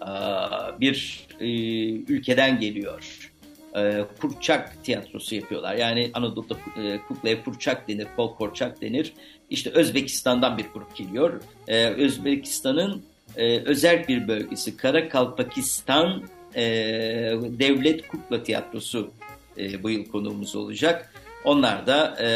a, 0.01 0.81
bir 0.81 1.27
e, 1.41 1.47
ülkeden 1.93 2.61
geliyor 2.61 3.31
e, 3.77 4.05
kurçak 4.21 4.85
tiyatrosu 4.85 5.35
yapıyorlar. 5.35 5.75
Yani 5.75 6.11
Anadolu'da 6.15 6.55
e, 6.83 6.99
kuklaya 7.09 7.45
kurçak 7.45 7.89
denir, 7.89 8.07
folkorçak 8.17 8.81
denir. 8.83 9.13
İşte 9.51 9.71
Özbekistan'dan 9.71 10.59
bir 10.59 10.67
grup 10.75 10.97
geliyor. 10.97 11.41
E, 11.69 11.87
Özbekistan'ın 11.87 13.03
e, 13.37 13.59
özel 13.59 14.09
bir 14.09 14.29
bölgesi 14.29 14.77
Karakalpakistan 14.77 16.23
e, 16.55 16.63
Devlet 17.59 18.09
Kukla 18.09 18.43
Tiyatrosu 18.43 19.11
e, 19.59 19.83
bu 19.83 19.91
yıl 19.91 20.05
konuğumuz 20.05 20.57
olacak. 20.57 21.13
Onlar 21.45 21.87
da 21.87 22.17
e, 22.23 22.29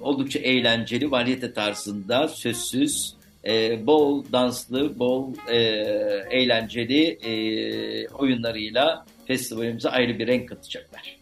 oldukça 0.00 0.38
eğlenceli, 0.38 1.10
varyete 1.10 1.52
tarzında, 1.52 2.28
sözsüz, 2.28 3.14
e, 3.44 3.86
bol 3.86 4.24
danslı, 4.32 4.98
bol 4.98 5.34
e, 5.48 5.56
eğlenceli 6.30 7.04
e, 7.04 8.08
oyunlarıyla 8.08 9.06
festivalimize 9.26 9.88
ayrı 9.88 10.18
bir 10.18 10.26
renk 10.26 10.48
katacaklar. 10.48 11.16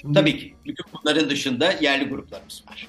Şimdi... 0.00 0.14
Tabii 0.14 0.38
ki 0.38 0.54
bütün 0.64 0.84
bunların 0.92 1.30
dışında 1.30 1.72
yerli 1.80 2.04
gruplarımız 2.04 2.64
var. 2.70 2.88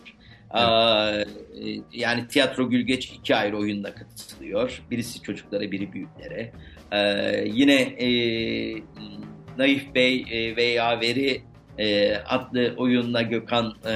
Evet. 0.53 1.27
Ee, 1.63 1.79
yani 1.93 2.27
Tiyatro 2.27 2.69
Gülgeç 2.69 3.05
iki 3.05 3.35
ayrı 3.35 3.57
oyunla 3.57 3.95
katılıyor. 3.95 4.81
Birisi 4.91 5.21
çocuklara, 5.21 5.71
biri 5.71 5.93
büyüklere. 5.93 6.51
Ee, 6.91 7.45
yine 7.53 7.81
e, 7.81 8.07
Naif 9.57 9.95
Bey 9.95 10.25
e, 10.31 10.55
veya 10.55 11.01
Veri 11.01 11.41
e, 11.77 12.15
adlı 12.15 12.73
oyunla 12.77 13.21
Gökhan 13.21 13.73
e, 13.85 13.93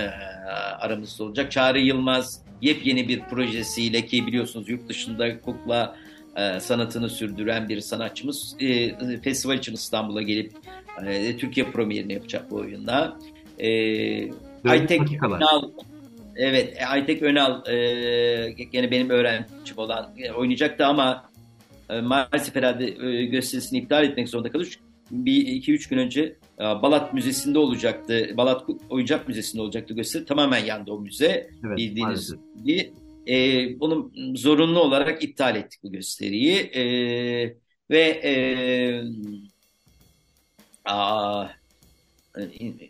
aramızda 0.80 1.24
olacak. 1.24 1.52
Çağrı 1.52 1.80
Yılmaz 1.80 2.42
yepyeni 2.62 3.08
bir 3.08 3.20
projesiyle 3.20 4.06
ki 4.06 4.28
biliyorsunuz 4.28 4.70
yurt 4.70 4.90
dışında 4.90 5.42
kukla 5.42 5.96
e, 6.36 6.60
sanatını 6.60 7.10
sürdüren 7.10 7.70
bir 7.70 7.80
sanatçımız. 7.80 8.56
E, 8.60 9.20
festival 9.20 9.58
için 9.58 9.74
İstanbul'a 9.74 10.22
gelip 10.22 10.54
e, 11.06 11.38
Türkiye 11.38 11.72
premierini 11.72 12.14
yapacak 12.14 12.52
bu 12.52 12.56
oyunda. 12.56 13.18
E, 13.60 13.70
Aytek 14.66 15.24
Önal, 15.24 15.70
evet 16.40 16.78
Aytek 16.88 17.24
Önal 17.24 17.68
e, 17.68 18.52
gene 18.72 18.92
benim 18.92 19.10
öğrencim 19.10 19.78
olan 19.78 20.14
e, 20.18 20.32
oynayacaktı 20.32 20.86
ama 20.86 21.30
e, 21.90 22.02
maalesef 22.02 22.56
herhalde 22.56 23.08
e, 23.08 23.26
gösterisini 23.26 23.80
iptal 23.80 24.04
etmek 24.04 24.30
zorunda 24.30 24.52
kalır. 24.52 24.80
Bir 25.12 25.48
iki 25.48 25.74
üç 25.74 25.88
gün 25.90 25.98
önce 25.98 26.22
e, 26.60 26.64
Balat 26.64 27.14
Müzesi'nde 27.14 27.60
olacaktı. 27.60 28.34
Balat 28.38 28.64
Oyuncak 28.90 29.28
Müzesi'nde 29.28 29.62
olacaktı 29.62 29.94
gösteri. 29.94 30.26
Tamamen 30.26 30.66
yandı 30.66 30.92
o 30.92 31.00
müze. 31.00 31.50
Evet, 31.66 31.78
bildiğiniz 31.78 32.36
gibi 32.66 32.92
e, 33.28 33.36
bunu 33.80 34.12
zorunlu 34.36 34.80
olarak 34.80 35.24
iptal 35.24 35.56
ettik 35.56 35.84
bu 35.84 35.92
gösteriyi 35.92 36.56
e, 36.56 36.84
ve 37.90 38.02
e, 38.24 38.34
aa, 40.86 41.48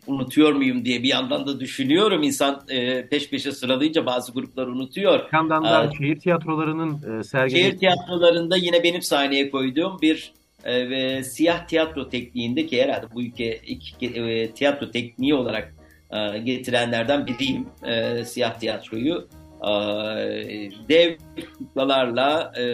unutuyor 0.06 0.52
muyum 0.52 0.84
diye 0.84 1.02
bir 1.02 1.08
yandan 1.08 1.46
da 1.46 1.60
düşünüyorum. 1.60 2.22
İnsan 2.22 2.62
e, 2.68 3.08
peş 3.08 3.30
peşe 3.30 3.52
sıralayınca 3.52 4.06
bazı 4.06 4.32
gruplar 4.32 4.66
unutuyor. 4.66 5.18
Bir 5.32 5.36
yandan 5.36 5.64
da 5.64 5.84
ee, 5.84 5.96
şehir 5.98 6.18
tiyatrolarının 6.18 7.18
e, 7.18 7.22
sergilesi. 7.24 7.62
Şehir 7.62 7.78
tiyatrolarında 7.78 8.56
yine 8.56 8.82
benim 8.82 9.02
sahneye 9.02 9.50
koyduğum 9.50 10.00
bir 10.02 10.32
e, 10.64 10.90
ve 10.90 11.24
siyah 11.24 11.66
tiyatro 11.66 12.08
tekniğinde 12.08 12.66
ki 12.66 12.82
herhalde 12.82 13.06
bu 13.14 13.22
ülke 13.22 13.60
ilk 13.66 14.02
e, 14.02 14.50
tiyatro 14.50 14.90
tekniği 14.90 15.34
olarak 15.34 15.74
e, 16.10 16.38
getirenlerden 16.38 17.26
biriyim 17.26 17.66
e, 17.86 18.24
siyah 18.24 18.58
tiyatroyu. 18.58 19.28
Ee, 19.60 20.70
dev 20.88 21.16
kuklalarla 21.58 22.52
e, 22.56 22.64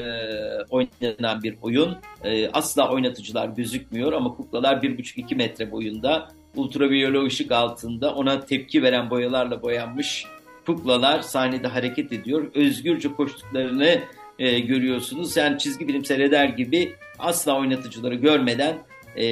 oynanan 0.71 1.43
bir 1.43 1.57
oyun. 1.63 1.97
E, 2.25 2.49
asla 2.49 2.93
oynatıcılar 2.93 3.49
gözükmüyor 3.49 4.13
ama 4.13 4.37
kuklalar 4.37 4.77
1,5-2 4.77 5.35
metre 5.35 5.73
boyunda 5.73 6.29
ultraviyole 6.57 7.27
ışık 7.27 7.53
altında 7.53 8.15
ona 8.15 8.41
tepki 8.41 8.83
veren 8.83 9.11
boyalarla 9.11 9.63
boyanmış 9.63 10.27
kuklalar 10.67 11.23
sahnede 11.23 11.69
hareket 11.69 12.13
ediyor. 12.13 12.51
Özgürce 12.55 13.13
koştuklarını 13.13 14.01
e, 14.39 14.61
görüyorsunuz. 14.61 15.37
Yani 15.37 15.59
çizgi 15.59 15.87
film 15.87 16.05
seyreder 16.05 16.49
gibi 16.49 16.93
asla 17.19 17.59
oynatıcıları 17.59 18.15
görmeden 18.15 18.79
e, 19.17 19.23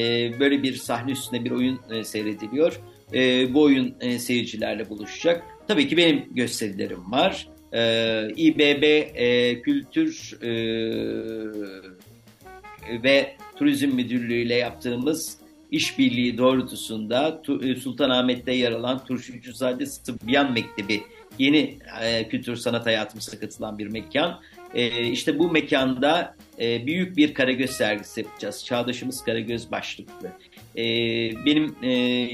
böyle 0.41 0.63
bir 0.63 0.75
sahne 0.75 1.13
üstünde 1.13 1.45
bir 1.45 1.51
oyun 1.51 1.81
e, 1.91 2.05
seyrediliyor. 2.05 2.81
E, 3.15 3.55
bu 3.55 3.63
oyun 3.63 3.95
e, 4.01 4.19
seyircilerle 4.19 4.91
buluşacak. 4.91 5.43
Tabii 5.69 5.89
ki 5.89 5.97
benim 5.97 6.25
gösterilerim 6.35 7.13
var. 7.13 7.49
E, 7.73 8.29
İBB 8.37 8.83
e, 9.15 9.63
Kültür 9.63 10.39
e, 10.43 10.53
ve 13.03 13.37
Turizm 13.57 13.89
Müdürlüğü 13.89 14.41
ile 14.41 14.55
yaptığımız 14.55 15.44
işbirliği 15.75 16.39
doğrultusunda 16.39 17.43
e, 17.63 17.77
Sultanahmet'te 17.77 18.53
yer 18.53 18.73
alan 18.73 19.05
Turşucuzade 19.05 19.87
Sıbyan 19.87 20.53
Mektebi 20.53 21.03
yeni 21.39 21.79
e, 22.03 22.29
kültür 22.29 22.57
sanat 22.57 22.87
hayatımıza 22.87 23.41
katılan 23.41 23.79
bir 23.79 23.87
mekan. 23.87 24.41
E, 24.75 25.03
işte 25.03 25.39
bu 25.39 25.51
mekanda 25.51 26.37
e, 26.61 26.87
büyük 26.87 27.17
bir 27.17 27.35
Karagöz 27.35 27.71
sergisi 27.71 28.21
yapacağız. 28.21 28.65
Çağdaşımız 28.65 29.25
Karagöz 29.25 29.71
başlıklı. 29.71 30.31
E, 30.77 30.85
benim 31.47 31.77
e, 31.83 32.29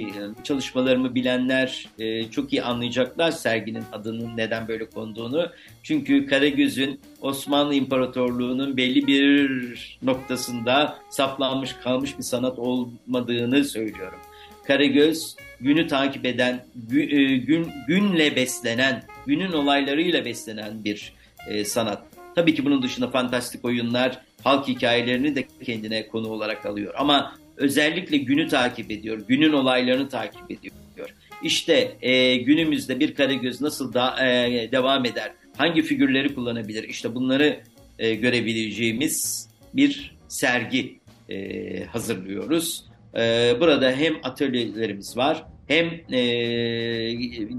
çalışmalarımı 0.45 1.15
bilenler 1.15 1.89
e, 1.99 2.31
çok 2.31 2.53
iyi 2.53 2.63
anlayacaklar 2.63 3.31
serginin 3.31 3.85
adının 3.93 4.37
neden 4.37 4.69
böyle 4.69 4.91
konduğunu. 4.91 5.51
Çünkü 5.83 6.27
Karagöz'ün 6.27 7.01
Osmanlı 7.21 7.75
İmparatorluğu'nün 7.75 8.77
belli 8.77 9.07
bir 9.07 9.99
noktasında 10.03 10.99
saplanmış 11.11 11.73
kalmış 11.73 12.19
bir 12.19 12.23
sanat 12.23 12.59
olmadığını 12.59 13.65
söylüyorum. 13.65 14.19
Karagöz 14.65 15.37
günü 15.61 15.87
takip 15.87 16.27
eden, 16.27 16.65
e, 16.93 17.37
gün, 17.37 17.69
günle 17.89 18.37
beslenen, 18.37 19.03
günün 19.27 19.53
olaylarıyla 19.53 20.25
beslenen 20.25 20.85
bir 20.85 21.13
e, 21.49 21.65
sanat. 21.65 22.03
Tabii 22.35 22.55
ki 22.55 22.65
bunun 22.65 22.83
dışında 22.83 23.11
fantastik 23.11 23.65
oyunlar, 23.65 24.21
halk 24.45 24.69
hikayelerini 24.69 25.37
de 25.37 25.45
kendine 25.65 26.09
konu 26.09 26.29
olarak 26.29 26.67
alıyor. 26.67 26.95
Ama 26.99 27.35
özellikle 27.61 28.17
günü 28.17 28.49
takip 28.49 28.90
ediyor, 28.90 29.21
günün 29.29 29.52
olaylarını 29.52 30.09
takip 30.09 30.50
ediyor. 30.50 30.75
İşte 31.43 31.97
e, 32.02 32.37
günümüzde 32.37 33.00
bir 33.00 33.14
Karagöz 33.14 33.61
nasıl 33.61 33.93
da, 33.95 34.26
e, 34.29 34.69
devam 34.73 35.05
eder, 35.05 35.33
hangi 35.57 35.83
figürleri 35.83 36.35
kullanabilir, 36.35 36.85
işte 36.85 37.14
bunları 37.14 37.61
e, 37.99 38.14
görebileceğimiz 38.14 39.49
bir 39.75 40.17
sergi 40.29 40.99
e, 41.29 41.85
hazırlıyoruz. 41.85 42.85
E, 43.17 43.55
burada 43.61 43.93
hem 43.93 44.14
atölyelerimiz 44.23 45.17
var, 45.17 45.45
hem 45.69 45.87
e, 46.12 46.21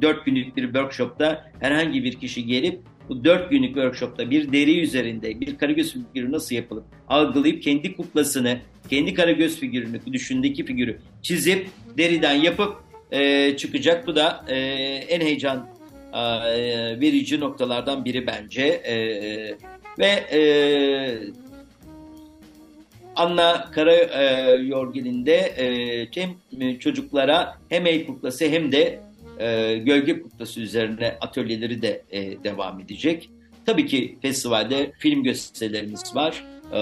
4 0.01 0.25
günlük 0.25 0.57
bir 0.57 0.63
workshopta 0.63 1.51
herhangi 1.59 2.03
bir 2.03 2.13
kişi 2.13 2.45
gelip 2.45 2.79
bu 3.11 3.23
dört 3.23 3.49
günlük 3.49 3.73
workshopta 3.73 4.29
bir 4.29 4.51
deri 4.51 4.81
üzerinde 4.81 5.39
bir 5.39 5.57
karagöz 5.57 5.93
figürü 5.93 6.31
nasıl 6.31 6.55
yapılıp 6.55 6.83
algılayıp 7.07 7.63
kendi 7.63 7.95
kuklasını, 7.95 8.59
kendi 8.89 9.13
karagöz 9.13 9.59
figürünü, 9.59 9.99
düşündeki 10.13 10.65
figürü 10.65 10.99
çizip 11.21 11.67
deriden 11.97 12.33
yapıp 12.33 12.75
e, 13.11 13.57
çıkacak. 13.57 14.07
Bu 14.07 14.15
da 14.15 14.45
e, 14.47 14.55
en 15.09 15.21
heyecan 15.21 15.67
e, 16.13 16.19
verici 17.01 17.39
noktalardan 17.39 18.05
biri 18.05 18.27
bence. 18.27 18.63
E, 18.63 18.95
ve 19.99 20.07
e, 20.31 20.39
Anna 23.15 23.71
Kara 23.71 23.93
e, 23.93 24.51
Yorgin'in 24.55 25.25
e, 25.25 26.07
hem 26.15 26.77
çocuklara 26.79 27.57
hem 27.69 27.85
el 27.85 28.05
kuklası 28.05 28.45
hem 28.45 28.71
de 28.71 28.99
e, 29.41 29.77
gölge 29.77 30.21
kuklası 30.21 30.61
üzerine 30.61 31.17
atölyeleri 31.21 31.81
de 31.81 32.03
e, 32.11 32.43
devam 32.43 32.79
edecek. 32.79 33.29
Tabii 33.65 33.85
ki 33.85 34.17
festivalde 34.21 34.91
film 34.99 35.23
gösterilerimiz 35.23 36.15
var. 36.15 36.45
E, 36.73 36.79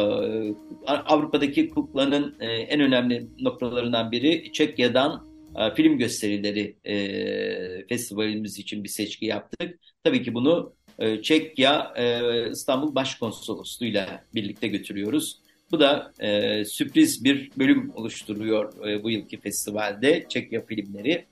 Avrupa'daki 0.87 1.69
kuklanın 1.69 2.35
e, 2.39 2.45
en 2.45 2.81
önemli 2.81 3.27
noktalarından 3.39 4.11
biri 4.11 4.51
Çekya'dan 4.53 5.27
e, 5.55 5.75
film 5.75 5.97
gösterileri 5.97 6.75
e, 6.85 7.87
festivalimiz 7.87 8.59
için 8.59 8.83
bir 8.83 8.89
seçki 8.89 9.25
yaptık. 9.25 9.79
Tabii 10.03 10.23
ki 10.23 10.33
bunu 10.33 10.73
e, 10.99 11.21
Çekya 11.21 11.93
e, 11.95 12.21
İstanbul 12.51 12.95
Başkonsolosluğu'yla 12.95 14.23
birlikte 14.35 14.67
götürüyoruz. 14.67 15.39
Bu 15.71 15.79
da 15.79 16.13
e, 16.19 16.65
sürpriz 16.65 17.23
bir 17.23 17.51
bölüm 17.57 17.91
oluşturuyor 17.95 18.87
e, 18.87 19.03
bu 19.03 19.09
yılki 19.09 19.39
festivalde 19.39 20.25
Çekya 20.29 20.65
filmleri. 20.65 21.25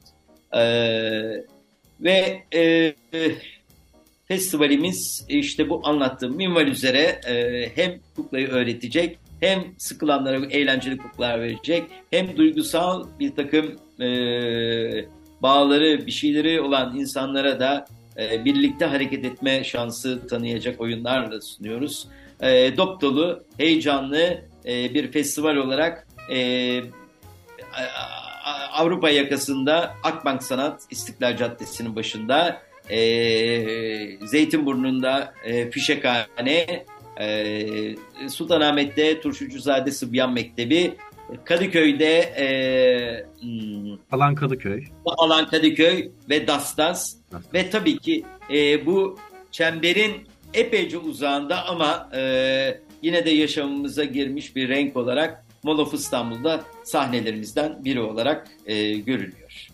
Ee, 0.55 1.43
ve 1.99 2.43
e, 2.53 2.93
festivalimiz 4.27 5.25
işte 5.29 5.69
bu 5.69 5.81
anlattığım 5.88 6.36
minval 6.36 6.67
üzere 6.67 7.21
e, 7.27 7.69
hem 7.75 7.99
kuklayı 8.15 8.47
öğretecek 8.47 9.19
hem 9.39 9.63
sıkılanlara 9.77 10.45
eğlenceli 10.45 10.97
kuklalar 10.97 11.41
verecek 11.41 11.83
hem 12.12 12.38
duygusal 12.38 13.07
bir 13.19 13.36
takım 13.36 13.75
e, 14.01 14.07
bağları 15.41 16.05
bir 16.05 16.12
şeyleri 16.12 16.62
olan 16.62 16.97
insanlara 16.97 17.60
da 17.60 17.86
e, 18.17 18.45
birlikte 18.45 18.86
hareket 18.86 19.25
etme 19.25 19.63
şansı 19.63 20.27
tanıyacak 20.27 20.81
oyunlarla 20.81 21.41
sunuyoruz. 21.41 22.07
E, 22.41 22.77
dop 22.77 23.01
dolu, 23.01 23.43
heyecanlı 23.57 24.41
e, 24.65 24.93
bir 24.93 25.12
festival 25.12 25.55
olarak 25.55 26.07
e, 26.31 26.81
Avrupa 28.73 29.10
yakasında 29.10 29.95
Akbank 30.03 30.43
Sanat 30.43 30.81
İstiklal 30.89 31.38
Caddesi'nin 31.38 31.95
başında 31.95 32.62
e, 32.89 32.97
Zeytinburnu'nda 34.27 35.33
e, 35.43 35.71
Fişekhane, 35.71 36.86
e, 37.19 37.95
Sultanahmet'te 38.29 39.21
Turşucuzade 39.21 39.91
Sıbyan 39.91 40.33
Mektebi, 40.33 40.93
Kadıköy'de 41.45 42.19
e, 42.19 42.47
hmm, 43.41 43.97
Alan 44.12 44.36
Kadıköy. 44.36 44.83
Alan 45.05 45.47
Kadıköy 45.47 46.10
ve 46.29 46.47
Dastas 46.47 47.15
Dastas. 47.31 47.53
ve 47.53 47.69
tabii 47.69 47.97
ki 47.97 48.25
e, 48.53 48.86
bu 48.86 49.17
çemberin 49.51 50.12
epeyce 50.53 50.97
uzağında 50.97 51.65
ama 51.65 52.10
e, 52.15 52.81
yine 53.01 53.25
de 53.25 53.29
yaşamımıza 53.29 54.03
girmiş 54.03 54.55
bir 54.55 54.69
renk 54.69 54.97
olarak 54.97 55.46
Mall 55.63 55.77
of 55.77 55.93
İstanbul'da 55.93 56.63
sahnelerimizden 56.83 57.85
biri 57.85 57.99
olarak 57.99 58.47
e, 58.65 58.97
görülüyor. 58.97 59.67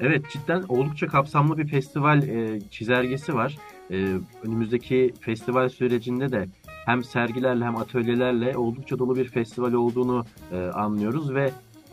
Evet 0.00 0.24
cidden 0.32 0.62
oldukça 0.68 1.06
kapsamlı 1.06 1.58
bir 1.58 1.66
festival 1.66 2.22
e, 2.22 2.60
çizelgesi 2.70 3.34
var. 3.34 3.56
E, 3.90 4.06
önümüzdeki 4.42 5.14
festival 5.20 5.68
sürecinde 5.68 6.32
de 6.32 6.48
hem 6.86 7.04
sergilerle 7.04 7.64
hem 7.64 7.76
atölyelerle 7.76 8.56
oldukça 8.56 8.98
dolu 8.98 9.16
bir 9.16 9.28
festival 9.28 9.72
olduğunu 9.72 10.24
e, 10.52 10.56
anlıyoruz 10.56 11.34
ve 11.34 11.50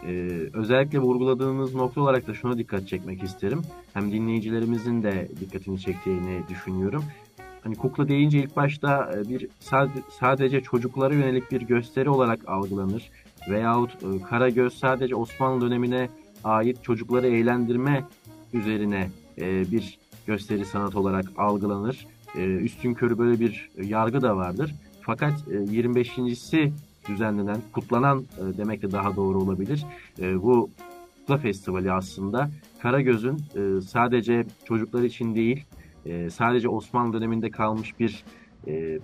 e, 0.08 0.12
özellikle 0.54 1.00
vurguladığınız 1.00 1.76
nokta 1.76 2.02
olarak 2.02 2.28
da 2.28 2.34
şuna 2.34 2.58
dikkat 2.58 2.88
çekmek 2.88 3.24
isterim. 3.24 3.62
Hem 3.94 4.12
dinleyicilerimizin 4.12 5.04
de 5.04 5.28
dikkatini 5.40 5.80
çektiğini 5.80 6.42
düşünüyorum. 6.50 7.04
Hani 7.64 7.76
kukla 7.76 8.08
deyince 8.08 8.40
ilk 8.40 8.56
başta 8.56 9.12
e, 9.16 9.30
bir 9.30 9.48
sadece 10.20 10.62
çocuklara 10.62 11.14
yönelik 11.14 11.52
bir 11.52 11.62
gösteri 11.62 12.10
olarak 12.10 12.50
algılanır. 12.50 13.10
Veyahut 13.50 13.92
e, 14.04 14.22
Karagöz 14.30 14.74
sadece 14.74 15.16
Osmanlı 15.16 15.62
dönemine 15.62 16.10
ait 16.44 16.84
çocukları 16.84 17.28
eğlendirme 17.28 18.04
üzerine 18.54 19.10
e, 19.38 19.72
bir 19.72 20.00
gösteri 20.28 20.66
sanat 20.66 20.96
olarak 20.96 21.26
algılanır. 21.38 22.08
Üstün 22.36 22.94
körü 22.94 23.18
böyle 23.18 23.40
bir 23.40 23.70
yargı 23.84 24.22
da 24.22 24.38
vardır. 24.38 24.76
Fakat 25.02 25.34
25.si 25.48 26.74
düzenlenen, 27.10 27.58
kutlanan 27.74 28.26
demek 28.58 28.82
de 28.82 28.92
daha 28.92 29.16
doğru 29.16 29.38
olabilir. 29.38 29.86
Bu 30.20 30.70
Kukla 31.20 31.38
Festivali 31.38 31.92
aslında 31.92 32.50
Karagöz'ün 32.82 33.38
sadece 33.82 34.46
çocuklar 34.66 35.04
için 35.04 35.36
değil, 35.36 35.66
e, 36.06 36.30
sadece 36.30 36.70
Osmanlı 36.70 37.14
döneminde 37.14 37.52
kalmış 37.52 38.00
bir 38.00 38.24
e, 38.68 39.00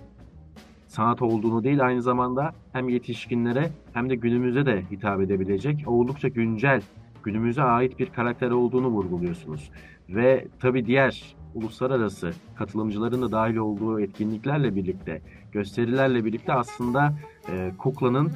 sanat 0.88 1.22
olduğunu 1.22 1.64
değil 1.64 1.86
aynı 1.86 2.02
zamanda 2.02 2.54
hem 2.72 2.88
yetişkinlere 2.88 3.70
hem 3.92 4.10
de 4.10 4.14
günümüze 4.14 4.66
de 4.66 4.82
hitap 4.90 5.20
edebilecek 5.20 5.84
oldukça 5.86 6.28
güncel, 6.28 6.82
günümüze 7.22 7.62
ait 7.62 7.98
bir 7.98 8.06
karakter 8.06 8.50
olduğunu 8.50 8.88
vurguluyorsunuz. 8.88 9.70
Ve 10.08 10.46
tabi 10.60 10.86
diğer 10.86 11.36
uluslararası 11.54 12.30
katılımcıların 12.56 13.22
da 13.22 13.32
dahil 13.32 13.56
olduğu 13.56 14.00
etkinliklerle 14.00 14.74
birlikte, 14.74 15.22
gösterilerle 15.52 16.24
birlikte 16.24 16.52
aslında 16.52 17.14
e, 17.48 17.72
Kukla'nın 17.78 18.32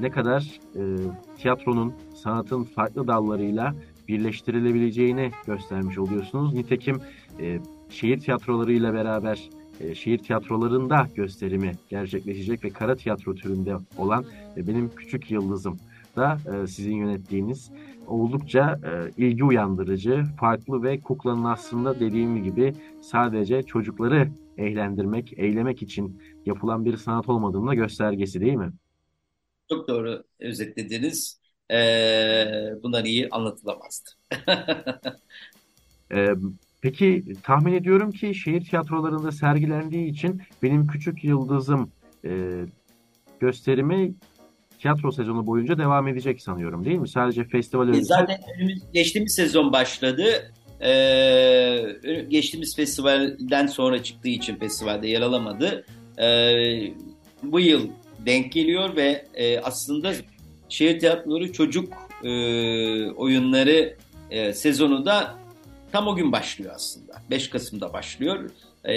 ne 0.00 0.10
kadar 0.10 0.60
e, 0.76 0.82
tiyatronun, 1.36 1.94
sanatın 2.14 2.62
farklı 2.62 3.08
dallarıyla 3.08 3.74
birleştirilebileceğini 4.08 5.30
göstermiş 5.46 5.98
oluyorsunuz. 5.98 6.54
Nitekim 6.54 6.96
e, 7.40 7.58
şehir 7.90 8.18
tiyatrolarıyla 8.18 8.94
beraber 8.94 9.50
e, 9.80 9.94
şehir 9.94 10.18
tiyatrolarında 10.18 11.08
gösterimi 11.14 11.72
gerçekleşecek 11.88 12.64
ve 12.64 12.70
kara 12.70 12.96
tiyatro 12.96 13.34
türünde 13.34 13.76
olan 13.98 14.24
e, 14.56 14.66
benim 14.66 14.94
küçük 14.94 15.30
yıldızım 15.30 15.78
da 16.16 16.38
e, 16.54 16.66
sizin 16.66 16.96
yönettiğiniz 16.96 17.70
oldukça 18.06 18.80
e, 18.84 19.22
ilgi 19.24 19.44
uyandırıcı, 19.44 20.24
farklı 20.40 20.82
ve 20.82 21.00
kuklanın 21.00 21.44
aslında 21.44 22.00
dediğim 22.00 22.44
gibi 22.44 22.74
sadece 23.02 23.62
çocukları 23.62 24.28
eğlendirmek, 24.58 25.32
eylemek 25.38 25.82
için 25.82 26.22
yapılan 26.46 26.84
bir 26.84 26.96
sanat 26.96 27.28
olmadığının 27.28 27.66
da 27.66 27.74
göstergesi 27.74 28.40
değil 28.40 28.54
mi? 28.54 28.72
Çok 29.68 29.88
doğru 29.88 30.24
özetlediniz. 30.40 31.40
Ee, 31.70 32.70
bundan 32.82 33.04
iyi 33.04 33.28
anlatılamazdı. 33.28 34.10
ee, 36.12 36.34
peki 36.84 37.24
tahmin 37.42 37.72
ediyorum 37.72 38.12
ki 38.12 38.34
şehir 38.34 38.64
tiyatrolarında 38.64 39.32
sergilendiği 39.32 40.10
için 40.10 40.42
benim 40.62 40.86
küçük 40.86 41.24
yıldızım 41.24 41.90
e, 42.24 42.30
gösterimi 43.40 44.14
tiyatro 44.78 45.12
sezonu 45.12 45.46
boyunca 45.46 45.78
devam 45.78 46.08
edecek 46.08 46.42
sanıyorum 46.42 46.84
değil 46.84 46.98
mi? 46.98 47.08
Sadece 47.08 47.44
festival 47.44 47.88
önce. 47.88 48.02
Zaten 48.02 48.40
önümüz, 48.56 48.82
geçtiğimiz 48.92 49.34
sezon 49.34 49.72
başladı. 49.72 50.52
Ee, 50.80 51.96
geçtiğimiz 52.28 52.76
festivalden 52.76 53.66
sonra 53.66 54.02
çıktığı 54.02 54.28
için 54.28 54.56
festivalde 54.56 55.08
yer 55.08 55.20
alamadı. 55.20 55.84
Ee, 56.18 56.92
bu 57.42 57.60
yıl 57.60 57.88
denk 58.26 58.52
geliyor 58.52 58.96
ve 58.96 59.24
e, 59.34 59.58
aslında 59.58 60.12
şehir 60.68 60.98
tiyatroları 60.98 61.52
çocuk 61.52 61.92
e, 62.24 62.30
oyunları 63.10 63.96
e, 64.30 64.52
sezonu 64.52 65.06
da 65.06 65.43
tam 65.94 66.06
o 66.06 66.16
gün 66.16 66.32
başlıyor 66.32 66.72
aslında. 66.74 67.12
5 67.30 67.50
Kasım'da 67.50 67.92
başlıyor. 67.92 68.50
E, 68.88 68.94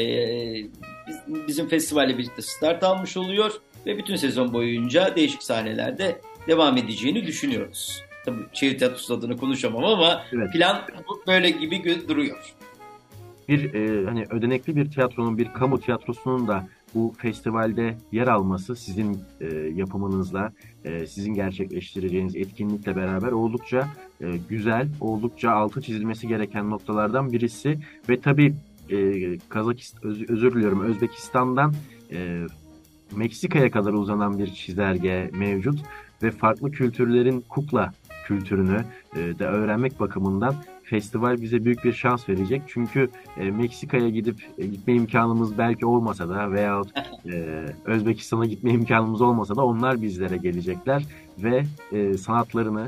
bizim 1.48 1.68
festivalle 1.68 2.18
birlikte 2.18 2.42
start 2.42 2.84
almış 2.84 3.18
oluyor 3.18 3.52
ve 3.86 3.98
bütün 3.98 4.16
sezon 4.16 4.54
boyunca 4.54 5.16
değişik 5.16 5.44
sahnelerde 5.44 6.22
devam 6.48 6.78
edeceğini 6.78 7.28
düşünüyoruz. 7.28 8.04
Tabii 8.26 8.46
şehir 8.54 8.78
tiyatrosu 8.78 9.14
adını 9.14 9.38
konuşamam 9.38 9.86
ama 9.86 10.24
evet. 10.34 10.54
plan 10.54 10.82
böyle 11.28 11.50
gibi 11.50 12.08
duruyor. 12.08 12.56
Bir 13.48 13.74
e, 13.74 14.06
hani 14.06 14.26
ödenekli 14.30 14.76
bir 14.76 14.92
tiyatronun, 14.92 15.38
bir 15.38 15.54
kamu 15.54 15.82
tiyatrosunun 15.82 16.48
da 16.48 16.68
bu 16.98 17.14
festivalde 17.18 17.98
yer 18.12 18.28
alması 18.28 18.76
sizin 18.76 19.20
e, 19.42 19.46
yapımınızla, 19.56 20.52
e, 20.86 21.08
sizin 21.08 21.34
gerçekleştireceğiniz 21.34 22.36
etkinlikle 22.36 22.96
beraber 22.96 23.32
oldukça 23.32 23.88
e, 24.22 24.38
güzel, 24.50 24.88
oldukça 25.02 25.52
altı 25.52 25.82
çizilmesi 25.82 26.28
gereken 26.28 26.70
noktalardan 26.70 27.32
birisi. 27.32 27.80
Ve 28.10 28.20
tabii 28.20 28.54
e, 28.90 29.38
Kazakistan, 29.50 30.12
öz, 30.12 30.30
özür 30.30 30.56
diliyorum 30.56 30.82
Özbekistan'dan 30.82 31.74
e, 32.12 32.46
Meksika'ya 33.16 33.72
kadar 33.72 33.94
uzanan 33.94 34.40
bir 34.40 34.48
çizelge 34.48 35.32
mevcut. 35.34 35.80
Ve 36.24 36.32
farklı 36.32 36.72
kültürlerin 36.72 37.44
kukla 37.50 37.94
kültürünü 38.28 38.86
e, 39.16 39.40
de 39.40 39.46
öğrenmek 39.46 40.00
bakımından 40.00 40.56
festival 40.90 41.42
bize 41.42 41.66
büyük 41.66 41.84
bir 41.84 41.94
şans 41.94 42.30
verecek. 42.30 42.62
Çünkü 42.68 43.10
e, 43.38 43.44
Meksika'ya 43.44 44.10
gidip 44.10 44.36
e, 44.58 44.66
gitme 44.66 44.94
imkanımız 44.94 45.58
belki 45.58 45.86
olmasa 45.86 46.30
da 46.30 46.52
veya 46.52 46.82
e, 47.32 47.66
Özbekistan'a 47.86 48.46
gitme 48.46 48.72
imkanımız 48.72 49.22
olmasa 49.22 49.56
da 49.56 49.66
onlar 49.66 50.02
bizlere 50.02 50.38
gelecekler 50.38 51.04
ve 51.38 51.64
e, 51.92 52.18
sanatlarını 52.18 52.88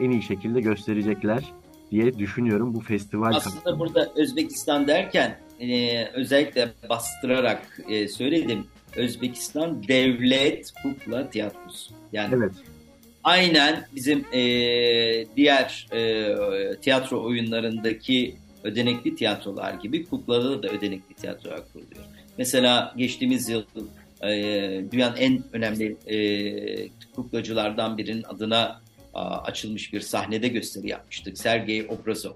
en 0.00 0.10
iyi 0.10 0.22
şekilde 0.22 0.60
gösterecekler 0.60 1.52
diye 1.90 2.18
düşünüyorum 2.18 2.74
bu 2.74 2.80
festival. 2.80 3.34
Aslında 3.34 3.78
burada 3.78 4.12
Özbekistan 4.16 4.86
derken 4.86 5.38
e, 5.60 6.04
özellikle 6.06 6.68
bastırarak 6.88 7.80
e, 7.88 8.08
söyledim. 8.08 8.64
Özbekistan 8.96 9.88
Devlet 9.88 10.72
Kukla 10.82 11.30
Tiyatrosu. 11.30 11.94
Yani 12.12 12.34
evet 12.34 12.52
aynen 13.28 13.86
bizim 13.94 14.24
e, 14.32 14.40
diğer 15.36 15.86
e, 15.92 16.34
tiyatro 16.76 17.24
oyunlarındaki 17.24 18.36
ödenekli 18.64 19.16
tiyatrolar 19.16 19.74
gibi 19.74 20.04
kuklada 20.04 20.62
da 20.62 20.68
ödenekli 20.68 21.14
tiyatrolar 21.14 21.60
kuruluyor. 21.72 22.04
Mesela 22.38 22.94
geçtiğimiz 22.96 23.48
yıl 23.48 23.62
e, 24.22 24.30
dünyanın 24.92 25.16
en 25.16 25.42
önemli 25.52 25.96
e, 26.06 26.18
kuklacılardan 27.14 27.98
birinin 27.98 28.22
adına 28.22 28.80
a, 29.14 29.38
açılmış 29.38 29.92
bir 29.92 30.00
sahnede 30.00 30.48
gösteri 30.48 30.88
yapmıştık. 30.88 31.38
Sergey 31.38 31.86
Obrazov. 31.88 32.34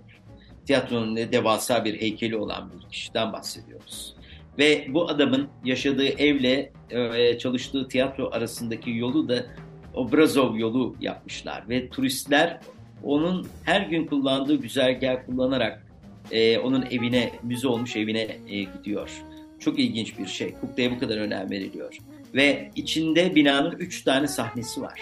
Tiyatronun 0.66 1.16
devasa 1.16 1.84
bir 1.84 2.00
heykeli 2.00 2.36
olan 2.36 2.70
bir 2.72 2.90
kişiden 2.90 3.32
bahsediyoruz. 3.32 4.14
Ve 4.58 4.86
bu 4.88 5.08
adamın 5.08 5.48
yaşadığı 5.64 6.08
evle 6.08 6.72
e, 6.90 7.38
çalıştığı 7.38 7.88
tiyatro 7.88 8.30
arasındaki 8.32 8.90
yolu 8.90 9.28
da 9.28 9.46
Obrazov 9.94 10.56
yolu 10.56 10.96
yapmışlar 11.00 11.68
ve 11.68 11.88
turistler 11.88 12.60
onun 13.04 13.46
her 13.64 13.80
gün 13.80 14.06
kullandığı 14.06 14.56
güzergah 14.56 15.26
kullanarak 15.26 15.86
e, 16.30 16.58
onun 16.58 16.82
evine, 16.82 17.32
müze 17.42 17.68
olmuş 17.68 17.96
evine 17.96 18.36
e, 18.48 18.62
gidiyor. 18.62 19.10
Çok 19.58 19.78
ilginç 19.78 20.18
bir 20.18 20.26
şey. 20.26 20.54
Kukla'ya 20.60 20.90
bu 20.90 20.98
kadar 20.98 21.16
önem 21.16 21.50
veriliyor. 21.50 21.98
Ve 22.34 22.70
içinde 22.76 23.34
binanın 23.34 23.72
üç 23.78 24.02
tane 24.02 24.28
sahnesi 24.28 24.82
var. 24.82 25.00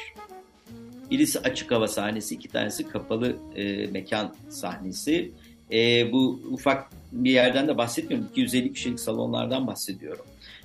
Birisi 1.10 1.38
açık 1.38 1.70
hava 1.70 1.88
sahnesi, 1.88 2.34
iki 2.34 2.48
tanesi 2.48 2.88
kapalı 2.88 3.36
e, 3.56 3.86
mekan 3.86 4.34
sahnesi. 4.48 5.32
E, 5.72 6.12
bu 6.12 6.40
ufak 6.50 6.90
bir 7.12 7.30
yerden 7.30 7.68
de 7.68 7.78
bahsetmiyorum. 7.78 8.28
250 8.30 8.72
kişilik 8.72 9.00
salonlardan 9.00 9.66
bahsediyorum 9.66 10.24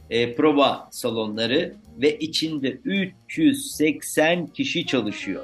e, 0.09 0.35
prova 0.35 0.87
salonları 0.91 1.75
ve 2.01 2.17
içinde 2.17 2.79
380 2.85 4.47
kişi 4.47 4.85
çalışıyor. 4.85 5.43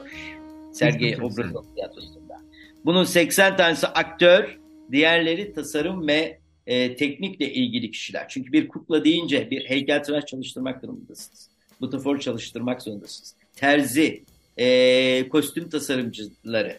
Sergey 0.73 1.15
Obrazov 1.15 1.63
tiyatrosunda. 1.75 2.37
Bunun 2.85 3.03
80 3.03 3.57
tanesi 3.57 3.87
aktör, 3.87 4.57
diğerleri 4.91 5.53
tasarım 5.53 6.07
ve 6.07 6.39
e, 6.67 6.95
teknikle 6.95 7.53
ilgili 7.53 7.91
kişiler. 7.91 8.25
Çünkü 8.29 8.51
bir 8.51 8.67
kukla 8.67 9.03
deyince 9.03 9.51
bir 9.51 9.65
heykeltıraş 9.65 10.25
çalıştırmak 10.25 10.83
durumundasınız. 10.83 11.49
Butafor 11.81 12.19
çalıştırmak 12.19 12.81
zorundasınız. 12.81 13.35
Terzi, 13.55 14.23
e, 14.57 15.29
kostüm 15.29 15.69
tasarımcıları, 15.69 16.77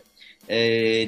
e, 0.49 0.59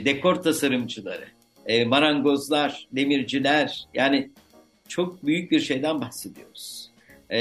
dekor 0.05 0.35
tasarımcıları, 0.35 1.25
e, 1.67 1.85
marangozlar, 1.85 2.89
demirciler 2.93 3.85
yani 3.95 4.31
çok 4.89 5.27
büyük 5.27 5.51
bir 5.51 5.61
şeyden 5.61 6.01
bahsediyoruz. 6.01 6.91
E, 7.31 7.41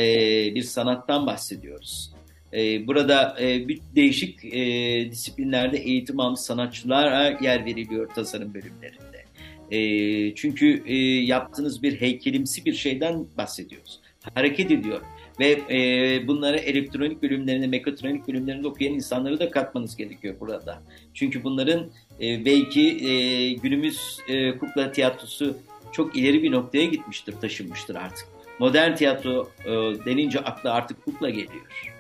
bir 0.55 0.63
sanattan 0.63 1.25
bahsediyoruz. 1.25 2.13
E, 2.53 2.87
burada 2.87 3.35
e, 3.41 3.67
bir 3.67 3.79
değişik 3.95 4.45
e, 4.45 5.11
disiplinlerde 5.11 5.77
eğitim 5.77 6.19
almış 6.19 6.39
sanatçılara 6.39 7.37
yer 7.41 7.65
veriliyor 7.65 8.09
tasarım 8.15 8.53
bölümlerinde. 8.53 9.23
E, 9.71 10.35
çünkü 10.35 10.83
e, 10.85 10.95
yaptığınız 11.23 11.83
bir 11.83 12.01
heykelimsi 12.01 12.65
bir 12.65 12.73
şeyden 12.73 13.25
bahsediyoruz. 13.37 13.99
Hareket 14.33 14.71
ediyor 14.71 15.01
ve 15.39 15.61
e, 15.69 16.27
bunları 16.27 16.57
elektronik 16.57 17.23
bölümlerinde, 17.23 17.67
mekatronik 17.67 18.27
bölümlerinde 18.27 18.67
okuyan 18.67 18.93
insanları 18.93 19.39
da 19.39 19.51
katmanız 19.51 19.95
gerekiyor 19.95 20.35
burada. 20.39 20.83
Çünkü 21.13 21.43
bunların 21.43 21.91
e, 22.21 22.45
belki 22.45 23.07
e, 23.07 23.53
günümüz 23.53 24.17
e, 24.27 24.57
kukla 24.57 24.91
tiyatrosu 24.91 25.57
çok 25.93 26.15
ileri 26.15 26.43
bir 26.43 26.51
noktaya 26.51 26.85
gitmiştir, 26.85 27.35
taşınmıştır 27.41 27.95
artık. 27.95 28.27
Modern 28.59 28.95
tiyatro 28.95 29.49
e, 29.65 29.69
denince 30.05 30.39
akla 30.39 30.73
artık 30.73 31.05
kukla 31.05 31.29
geliyor. 31.29 31.93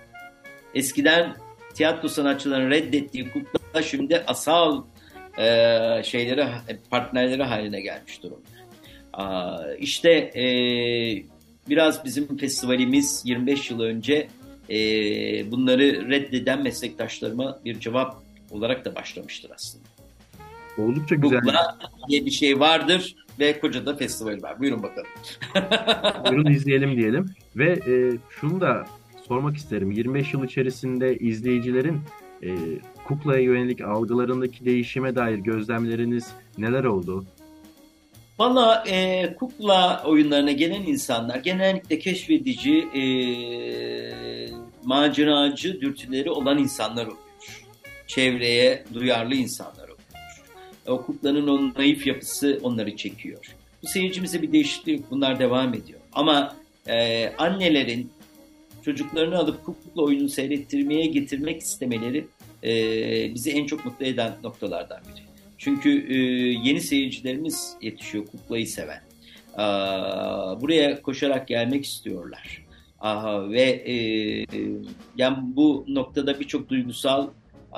Eskiden 0.75 1.35
tiyatro 1.73 2.07
sanatçılarının 2.07 2.71
reddettiği 2.71 3.31
kukla 3.31 3.81
şimdi 3.81 4.23
asal 4.27 4.83
e, 5.37 5.47
şeyleri, 6.03 6.45
partnerleri 6.89 7.43
haline 7.43 7.81
gelmiş 7.81 8.23
durumda. 8.23 8.49
Aa, 9.13 9.73
işte 9.79 10.09
e, 10.11 10.45
biraz 11.69 12.05
bizim 12.05 12.37
festivalimiz 12.37 13.21
25 13.25 13.71
yıl 13.71 13.79
önce 13.79 14.27
e, 14.69 14.75
bunları 15.51 16.09
reddeden 16.09 16.63
meslektaşlarıma 16.63 17.59
bir 17.65 17.79
cevap 17.79 18.23
olarak 18.51 18.85
da 18.85 18.95
başlamıştır 18.95 19.51
aslında. 19.55 19.92
Oldukça 20.77 21.15
güzel. 21.15 21.39
Kukla 21.39 21.77
diye 22.09 22.25
bir 22.25 22.31
şey 22.31 22.59
vardır 22.59 23.15
ve 23.39 23.59
Koca'da 23.59 23.95
festival 23.95 24.41
var. 24.41 24.59
Buyurun 24.59 24.83
bakalım. 24.83 25.09
Buyurun 26.29 26.51
izleyelim 26.51 26.97
diyelim. 26.97 27.29
Ve 27.55 27.71
e, 27.71 28.17
şunu 28.29 28.61
da 28.61 28.85
sormak 29.27 29.57
isterim. 29.57 29.91
25 29.91 30.33
yıl 30.33 30.43
içerisinde 30.43 31.17
izleyicilerin 31.17 31.99
e, 32.43 32.49
kuklaya 33.07 33.41
yönelik 33.41 33.81
algılarındaki 33.81 34.65
değişime 34.65 35.15
dair 35.15 35.37
gözlemleriniz 35.37 36.27
neler 36.57 36.83
oldu? 36.83 37.25
Valla 38.39 38.83
e, 38.87 39.33
kukla 39.35 40.03
oyunlarına 40.05 40.51
gelen 40.51 40.81
insanlar 40.81 41.37
genellikle 41.37 41.99
keşfedici, 41.99 42.79
e, 42.79 43.03
maceracı 44.83 45.81
dürtüleri 45.81 46.29
olan 46.29 46.57
insanlar 46.57 47.05
oluyor. 47.05 47.17
Çevreye 48.07 48.83
duyarlı 48.93 49.35
insanlar 49.35 49.82
o 50.87 51.05
kuklanın 51.05 51.47
o 51.47 51.79
naif 51.79 52.07
yapısı 52.07 52.59
onları 52.63 52.95
çekiyor. 52.95 53.55
Bu 53.83 53.87
seyircimize 53.87 54.41
bir 54.41 54.51
değişiklik 54.51 55.11
bunlar 55.11 55.39
devam 55.39 55.73
ediyor. 55.73 55.99
Ama 56.13 56.55
e, 56.87 57.27
annelerin 57.37 58.11
çocuklarını 58.85 59.37
alıp 59.37 59.65
kukla 59.65 60.01
oyunu 60.01 60.29
seyrettirmeye 60.29 61.05
getirmek 61.05 61.61
istemeleri 61.61 62.25
e, 62.63 63.33
bizi 63.33 63.51
en 63.51 63.65
çok 63.65 63.85
mutlu 63.85 64.05
eden 64.05 64.33
noktalardan 64.43 64.99
biri. 65.03 65.23
Çünkü 65.57 66.13
e, 66.13 66.15
yeni 66.67 66.81
seyircilerimiz 66.81 67.73
yetişiyor 67.81 68.25
kuklayı 68.25 68.67
seven. 68.67 69.01
Aa, 69.57 70.61
buraya 70.61 71.01
koşarak 71.01 71.47
gelmek 71.47 71.85
istiyorlar. 71.85 72.63
Aha, 72.99 73.49
ve 73.49 73.61
e, 73.61 73.95
yani 75.17 75.37
bu 75.41 75.85
noktada 75.87 76.39
birçok 76.39 76.69
duygusal 76.69 77.27
e, 77.27 77.29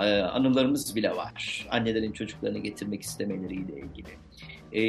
anılarımız 0.03 0.95
bile 0.95 1.15
var. 1.15 1.67
Annelerin 1.71 2.12
çocuklarını 2.12 2.58
getirmek 2.60 3.01
istemeleriyle 3.01 3.73
ilgili. 3.79 4.10
E, 4.71 4.84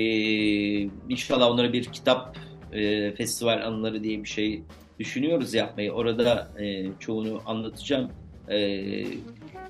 inşallah 1.08 1.50
onlara 1.50 1.72
bir 1.72 1.84
kitap 1.84 2.36
e, 2.72 3.12
festival 3.12 3.66
anıları 3.66 4.04
diye 4.04 4.22
bir 4.22 4.28
şey 4.28 4.62
düşünüyoruz 4.98 5.54
yapmayı. 5.54 5.92
Orada 5.92 6.48
e, 6.58 6.86
çoğunu 7.00 7.42
anlatacağım. 7.46 8.10
E, 8.48 8.58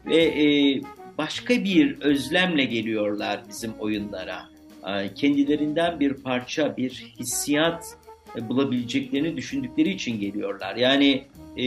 ve 0.07 0.17
e, 0.17 0.81
başka 1.19 1.65
bir 1.65 2.01
özlemle 2.01 2.65
geliyorlar 2.65 3.41
bizim 3.49 3.73
oyunlara. 3.79 4.49
E, 4.87 5.15
kendilerinden 5.15 6.01
bir 6.01 6.15
parça, 6.15 6.77
bir 6.77 7.15
hissiyat 7.21 7.99
bulabileceklerini 8.41 9.37
düşündükleri 9.37 9.91
için 9.91 10.21
geliyorlar. 10.21 10.77
Yani 10.77 11.25
e, 11.57 11.65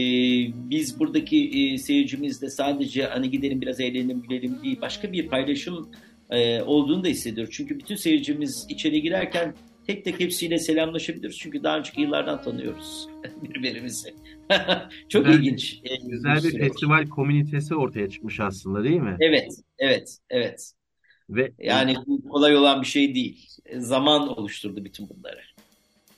biz 0.70 1.00
buradaki 1.00 1.48
e, 1.48 1.78
seyircimizde 1.78 2.50
sadece 2.50 3.04
hani 3.04 3.30
gidelim 3.30 3.60
biraz 3.60 3.80
eğlenelim 3.80 4.22
gülelim 4.22 4.62
değil 4.62 4.78
başka 4.80 5.12
bir 5.12 5.28
paylaşım 5.28 5.90
e, 6.30 6.62
olduğunu 6.62 7.04
da 7.04 7.08
hissediyor. 7.08 7.48
Çünkü 7.50 7.78
bütün 7.78 7.96
seyircimiz 7.96 8.66
içeri 8.68 9.02
girerken 9.02 9.54
tek 9.86 10.04
tek 10.04 10.20
hepsiyle 10.20 10.58
selamlaşabiliriz. 10.58 11.38
Çünkü 11.38 11.62
daha 11.62 11.78
önceki 11.78 12.00
yıllardan 12.00 12.42
tanıyoruz 12.42 13.08
birbirimizi. 13.42 14.14
Çok 15.08 15.24
güzel, 15.24 15.38
ilginç. 15.38 15.80
E, 15.84 15.96
güzel 16.06 16.36
bir, 16.44 16.54
bir 16.54 16.58
festival 16.58 17.08
komünitesi 17.08 17.74
ortaya 17.74 18.10
çıkmış 18.10 18.40
aslında 18.40 18.84
değil 18.84 19.00
mi? 19.00 19.16
Evet, 19.20 19.48
evet, 19.78 20.18
evet. 20.30 20.72
Ve 21.30 21.52
yani 21.58 21.94
kolay 22.30 22.56
olan 22.56 22.82
bir 22.82 22.86
şey 22.86 23.14
değil. 23.14 23.48
Zaman 23.76 24.38
oluşturdu 24.38 24.84
bütün 24.84 25.08
bunları. 25.08 25.40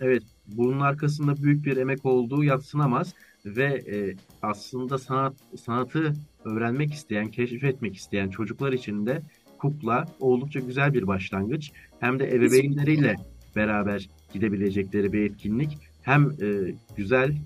Evet, 0.00 0.22
bunun 0.46 0.80
arkasında 0.80 1.42
büyük 1.42 1.64
bir 1.64 1.76
emek 1.76 2.04
olduğu 2.04 2.44
yatsınamaz 2.44 3.14
ve 3.44 3.64
e, 3.64 4.14
aslında 4.42 4.98
sanat 4.98 5.34
sanatı 5.56 6.14
öğrenmek 6.44 6.94
isteyen, 6.94 7.28
keşfetmek 7.28 7.96
isteyen 7.96 8.28
çocuklar 8.28 8.72
için 8.72 9.06
de 9.06 9.22
kukla 9.58 10.04
oldukça 10.20 10.60
güzel 10.60 10.94
bir 10.94 11.06
başlangıç. 11.06 11.72
Hem 12.00 12.18
de 12.18 12.34
ebeveynleriyle 12.34 13.16
beraber 13.56 14.10
gidebilecekleri 14.32 15.12
bir 15.12 15.30
etkinlik. 15.30 15.78
Hem 16.02 16.30
e, 16.30 16.74
güzel 16.96 17.36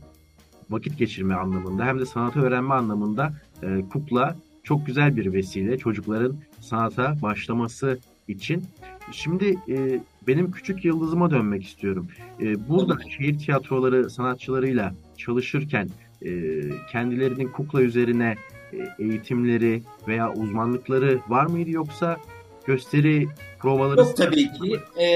vakit 0.70 0.98
geçirme 0.98 1.35
anlamında 1.35 1.85
hem 1.85 2.00
de 2.00 2.06
sanatı 2.06 2.40
öğrenme 2.40 2.74
anlamında 2.74 3.32
e, 3.62 3.80
kukla 3.92 4.37
çok 4.62 4.87
güzel 4.87 5.16
bir 5.16 5.32
vesile 5.32 5.78
çocukların 5.78 6.37
sanata 6.61 7.22
başlaması 7.22 7.98
için. 8.28 8.64
Şimdi 9.12 9.56
e, 9.68 10.00
benim 10.26 10.50
küçük 10.50 10.84
yıldızıma 10.84 11.30
dönmek 11.30 11.64
istiyorum. 11.64 12.08
E, 12.40 12.68
burada 12.68 12.98
şehir 13.10 13.38
tiyatroları 13.38 14.10
sanatçılarıyla 14.10 14.94
çalışırken 15.16 15.88
e, 16.22 16.30
kendilerinin 16.92 17.48
kukla 17.48 17.82
üzerine 17.82 18.36
e, 18.72 19.04
eğitimleri 19.04 19.82
veya 20.08 20.32
uzmanlıkları 20.32 21.20
var 21.28 21.46
mıydı 21.46 21.70
yoksa 21.70 22.16
gösteri 22.66 23.28
provaları? 23.58 24.00
Yok 24.00 24.16
tabii 24.16 24.52
ki 24.52 24.80
e, 24.96 25.06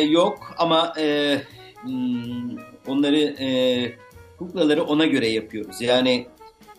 yok 0.00 0.54
ama 0.58 0.92
e, 0.98 1.36
hmm, 1.82 2.58
onları 2.86 3.18
e, 3.18 3.48
kuklaları 4.38 4.84
ona 4.84 5.06
göre 5.06 5.28
yapıyoruz. 5.28 5.80
Yani 5.80 6.26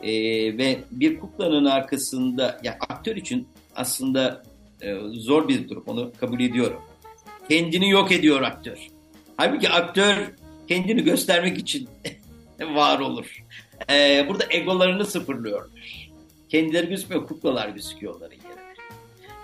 e, 0.04 0.12
ve 0.58 0.80
bir 0.92 1.20
kuklanın 1.20 1.66
arkasında 1.66 2.60
ya 2.64 2.78
aktör 2.90 3.16
için 3.16 3.48
aslında 3.76 4.44
e, 4.82 4.96
zor 5.12 5.48
bir 5.48 5.70
durum 5.70 5.84
onu 5.88 6.12
kabul 6.20 6.40
ediyorum. 6.40 6.80
Kendini 7.50 7.90
yok 7.90 8.12
ediyor 8.12 8.42
aktör. 8.42 8.78
Halbuki 9.38 9.70
aktör 9.70 10.34
kendini 10.68 11.04
göstermek 11.04 11.58
için 11.58 11.90
var 12.62 13.00
olur. 13.00 13.44
E, 13.90 14.26
burada 14.30 14.44
egolarını 14.50 15.06
sıfırlıyorlar. 15.06 16.10
Kendileri 16.50 16.90
gözükmüyor, 16.90 17.28
kuklalar 17.28 17.70
gözüküyor 17.70 18.16
onların 18.16 18.36
yerine. 18.36 18.64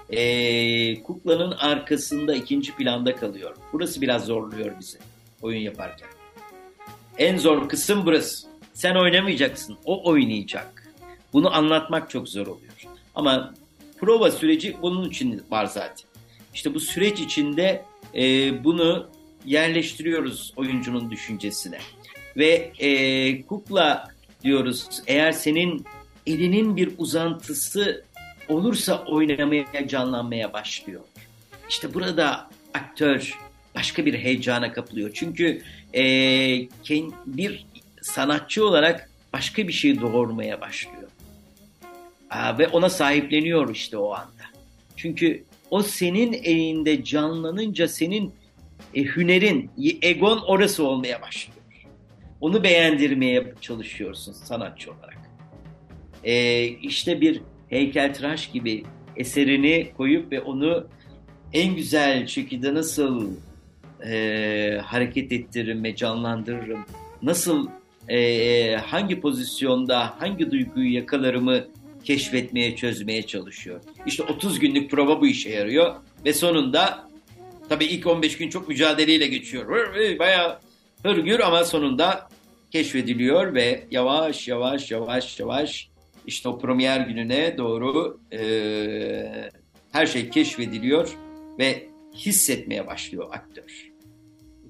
E, 0.10 1.04
kuklanın 1.04 1.52
arkasında 1.52 2.36
ikinci 2.36 2.76
planda 2.76 3.16
kalıyor. 3.16 3.56
Burası 3.74 4.02
biraz 4.02 4.26
zorluyor 4.26 4.80
bizi 4.80 4.98
oyun 5.42 5.62
yaparken. 5.62 6.08
En 7.18 7.38
zor 7.38 7.70
kısım 7.70 8.06
burası. 8.06 8.48
Sen 8.74 8.96
oynamayacaksın, 8.96 9.78
o 9.86 10.10
oynayacak. 10.10 10.94
Bunu 11.34 11.56
anlatmak 11.56 12.10
çok 12.10 12.30
zor 12.30 12.48
oluyor. 12.48 12.88
Ama 13.16 13.54
prova 13.98 14.32
süreci 14.32 14.78
bunun 14.82 15.10
için 15.10 15.44
var 15.52 15.66
zaten. 15.66 16.10
İşte 16.54 16.74
bu 16.74 16.80
süreç 16.80 17.20
içinde 17.20 17.86
e, 18.16 18.64
bunu 18.64 19.10
yerleştiriyoruz 19.46 20.54
oyuncunun 20.56 21.12
düşüncesine. 21.12 21.80
Ve 22.38 22.72
e, 22.80 23.42
kukla 23.42 24.12
diyoruz 24.44 24.88
eğer 25.08 25.32
senin 25.32 25.86
elinin 26.28 26.76
bir 26.76 26.92
uzantısı 26.98 28.04
olursa 28.50 29.04
oynamaya, 29.04 29.88
canlanmaya 29.88 30.54
başlıyor. 30.54 31.02
İşte 31.70 31.94
burada 31.94 32.50
aktör 32.74 33.38
başka 33.76 34.06
bir 34.06 34.14
heyecana 34.14 34.74
kapılıyor. 34.74 35.12
Çünkü 35.14 35.62
e, 35.94 36.04
bir 37.26 37.66
sanatçı 38.02 38.66
olarak 38.66 39.10
başka 39.34 39.68
bir 39.68 39.74
şey 39.74 40.02
doğurmaya 40.02 40.62
başlıyor. 40.62 41.10
Aa, 42.30 42.58
ve 42.58 42.68
ona 42.68 42.90
sahipleniyor 42.90 43.76
işte 43.76 43.98
o 43.98 44.14
anda. 44.14 44.44
Çünkü 44.96 45.44
o 45.72 45.84
senin 45.84 46.34
elinde 46.34 47.04
canlanınca 47.04 47.88
senin 47.88 48.34
e, 48.94 49.04
hünerin, 49.04 49.72
egon 50.02 50.42
orası 50.48 50.88
olmaya 50.88 51.22
başlıyor. 51.22 51.60
Onu 52.42 52.64
beğendirmeye 52.64 53.54
çalışıyorsun 53.62 54.34
sanatçı 54.34 54.92
olarak. 54.92 55.20
E, 56.24 56.64
işte 56.68 57.22
bir 57.22 57.42
heykeltıraş 57.70 58.52
gibi 58.52 58.84
eserini 59.16 59.92
koyup 59.98 60.32
ve 60.32 60.42
onu 60.42 60.88
en 61.54 61.76
güzel 61.76 62.28
şekilde 62.28 62.74
nasıl 62.74 63.32
e, 64.06 64.80
hareket 64.84 65.32
ettiririm 65.32 65.84
ve 65.84 65.96
canlandırırım, 65.96 66.86
nasıl 67.22 67.68
e, 68.08 68.76
hangi 68.76 69.22
pozisyonda 69.22 70.14
hangi 70.20 70.52
duyguyu 70.52 70.94
yakalarımı 70.94 71.66
keşfetmeye, 72.04 72.76
çözmeye 72.76 73.24
çalışıyor. 73.24 73.82
İşte 74.06 74.24
30 74.24 74.60
günlük 74.60 74.92
prova 74.92 75.22
bu 75.22 75.28
işe 75.28 75.50
yarıyor 75.50 75.96
ve 76.26 76.34
sonunda 76.34 77.10
tabii 77.70 77.86
ilk 77.86 78.08
15 78.08 78.38
gün 78.38 78.50
çok 78.50 78.68
mücadeleyle 78.68 79.28
geçiyor. 79.28 79.70
Bayağı 80.20 80.60
hırgür 81.04 81.40
ama 81.40 81.64
sonunda 81.64 82.30
keşfediliyor 82.72 83.54
ve 83.54 83.88
yavaş 83.92 84.48
yavaş 84.48 84.92
yavaş 84.92 85.40
yavaş 85.40 85.90
işte 86.28 86.50
o 86.50 86.60
premier 86.60 87.02
gününe 87.02 87.58
doğru 87.58 88.22
e, 88.34 89.50
her 89.92 90.06
şey 90.06 90.30
keşfediliyor 90.30 91.18
ve 91.60 91.90
hissetmeye 92.16 92.88
başlıyor 92.88 93.28
aktör. 93.32 93.92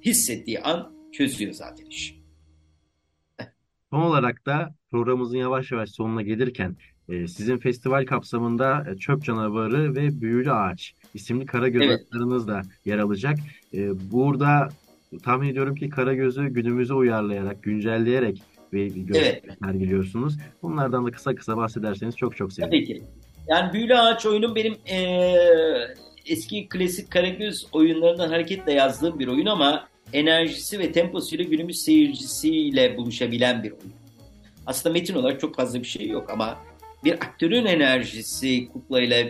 Hissettiği 0.06 0.62
an 0.62 0.94
çözüyor 1.12 1.54
zaten 1.54 1.86
işi. 1.86 2.20
Son 3.90 4.02
olarak 4.02 4.46
da 4.46 4.76
programımızın 4.92 5.38
yavaş 5.38 5.72
yavaş 5.72 5.90
sonuna 5.90 6.22
gelirken 6.22 6.76
e, 7.10 7.28
sizin 7.28 7.58
festival 7.58 8.06
kapsamında 8.06 8.86
e, 8.92 8.98
Çöp 8.98 9.24
Canavarı 9.24 9.96
ve 9.96 10.22
Büyülü 10.22 10.52
Ağaç 10.52 10.94
isimli 11.14 11.46
Karagöz 11.46 11.82
evet. 11.82 12.48
da 12.48 12.62
yer 12.86 12.98
alacak. 12.98 13.38
E, 13.74 14.12
burada 14.12 14.70
tahmin 15.24 15.50
ediyorum 15.50 15.76
ki 15.76 15.90
Karagöz'ü 15.90 16.48
günümüze 16.48 16.94
uyarlayarak, 16.94 17.64
güncelleyerek 17.64 18.42
ve 18.74 18.90
evet. 19.16 19.44
sergiliyorsunuz. 19.64 20.38
Bunlardan 20.64 21.06
da 21.06 21.12
kısa 21.12 21.36
kısa 21.36 21.58
bahsederseniz 21.58 22.16
çok 22.16 22.38
çok 22.38 22.54
sevinirim. 22.54 22.86
Tabii 22.86 22.94
ki. 22.94 23.04
Yani 23.48 23.74
Büyülü 23.74 23.96
Ağaç 23.96 24.26
oyunum 24.26 24.56
benim 24.56 24.76
e, 24.90 25.00
eski 26.26 26.70
klasik 26.70 27.12
Karagöz 27.12 27.68
oyunlarından 27.72 28.30
hareketle 28.30 28.74
yazdığım 28.74 29.20
bir 29.20 29.28
oyun 29.28 29.46
ama 29.46 29.88
enerjisi 30.14 30.80
ve 30.80 30.92
temposuyla 30.92 31.46
günümüz 31.46 31.82
seyircisiyle 31.82 32.98
buluşabilen 32.98 33.64
bir 33.64 33.72
oyun. 33.72 33.94
Aslında 34.66 34.94
metin 34.94 35.16
olarak 35.16 35.40
çok 35.40 35.56
fazla 35.56 35.80
bir 35.80 35.88
şey 35.88 36.08
yok 36.08 36.30
ama 36.30 36.58
bir 37.04 37.14
aktörün 37.14 37.66
enerjisi 37.66 38.68
kuklayla 38.74 39.28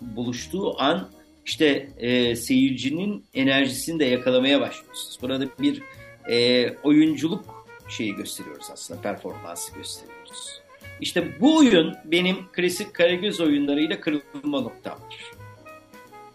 buluştuğu 0.00 0.80
an 0.80 1.10
işte 1.46 1.88
e, 1.98 2.36
seyircinin 2.36 3.24
enerjisini 3.34 4.00
de 4.00 4.04
yakalamaya 4.04 4.60
başlıyorsunuz. 4.60 5.18
Burada 5.22 5.46
bir 5.60 5.82
e, 6.30 6.70
oyunculuk 6.82 7.66
şeyi 7.88 8.14
gösteriyoruz 8.14 8.66
aslında, 8.72 9.00
performansı 9.00 9.74
gösteriyoruz. 9.74 10.60
İşte 11.00 11.40
bu 11.40 11.56
oyun 11.56 11.94
benim 12.04 12.36
klasik 12.52 12.94
Karagöz 12.94 13.40
oyunlarıyla 13.40 14.00
kırılma 14.00 14.60
noktamdır. 14.60 15.32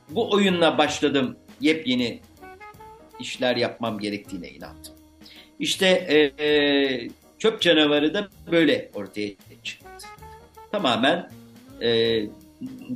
Bu 0.10 0.32
oyunla 0.32 0.78
başladım 0.78 1.38
yepyeni 1.62 2.20
işler 3.20 3.56
yapmam 3.56 4.00
gerektiğine 4.00 4.50
inandım. 4.50 4.94
İşte 5.60 5.88
e, 5.88 6.46
e, 6.46 7.10
çöp 7.40 7.62
canavarı 7.62 8.14
da 8.14 8.30
böyle 8.52 8.92
ortaya 8.94 9.30
çıktı. 9.64 9.88
Tamamen 10.72 11.30
e, 11.82 12.22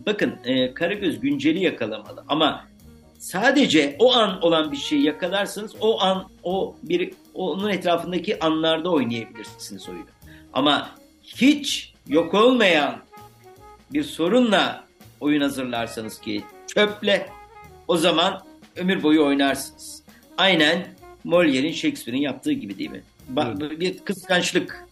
bakın 0.06 0.34
e, 0.46 0.74
Karagöz 0.74 1.20
günceli 1.20 1.64
yakalamalı 1.64 2.24
ama 2.28 2.66
sadece 3.20 3.96
o 4.00 4.14
an 4.14 4.42
olan 4.42 4.72
bir 4.72 4.78
şeyi 4.78 5.04
yakalarsanız 5.04 5.76
o 5.82 6.02
an 6.02 6.30
o 6.44 6.76
bir 6.84 7.14
onun 7.34 7.70
etrafındaki 7.70 8.40
anlarda 8.40 8.90
oynayabilirsiniz 8.90 9.90
oyunu. 9.90 10.06
Ama 10.54 10.90
hiç 11.24 11.94
yok 12.08 12.34
olmayan 12.34 12.96
bir 13.94 14.04
sorunla 14.04 14.86
oyun 15.20 15.42
hazırlarsanız 15.42 16.20
ki 16.20 16.44
çöple 16.68 17.30
o 17.88 17.98
zaman 17.98 18.42
ömür 18.76 19.04
boyu 19.04 19.26
oynarsınız. 19.26 20.04
Aynen 20.38 20.88
Molière'in 21.26 21.72
Shakespeare'in 21.72 22.22
yaptığı 22.22 22.52
gibi 22.52 22.78
değil 22.78 22.92
mi? 22.92 23.04
Ba- 23.34 23.80
bir 23.80 23.98
kıskançlık, 23.98 24.85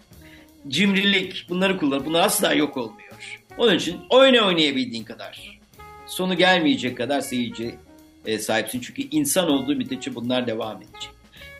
cimrilik 0.68 1.46
bunları 1.50 1.78
kullan. 1.78 2.06
Bunlar 2.06 2.26
asla 2.26 2.54
yok 2.54 2.78
olmuyor. 2.78 3.14
Onun 3.58 3.76
için 3.76 4.00
oyna 4.10 4.48
oynayabildiğin 4.48 5.04
kadar. 5.04 5.60
Sonu 6.08 6.38
gelmeyecek 6.38 6.98
kadar 6.98 7.22
seyirci 7.22 7.76
e, 8.26 8.40
sahipsin. 8.40 8.80
Çünkü 8.80 9.02
insan 9.02 9.50
olduğu 9.50 9.76
müddetçe 9.76 10.16
bunlar 10.16 10.48
devam 10.48 10.78
edecek. 10.78 11.10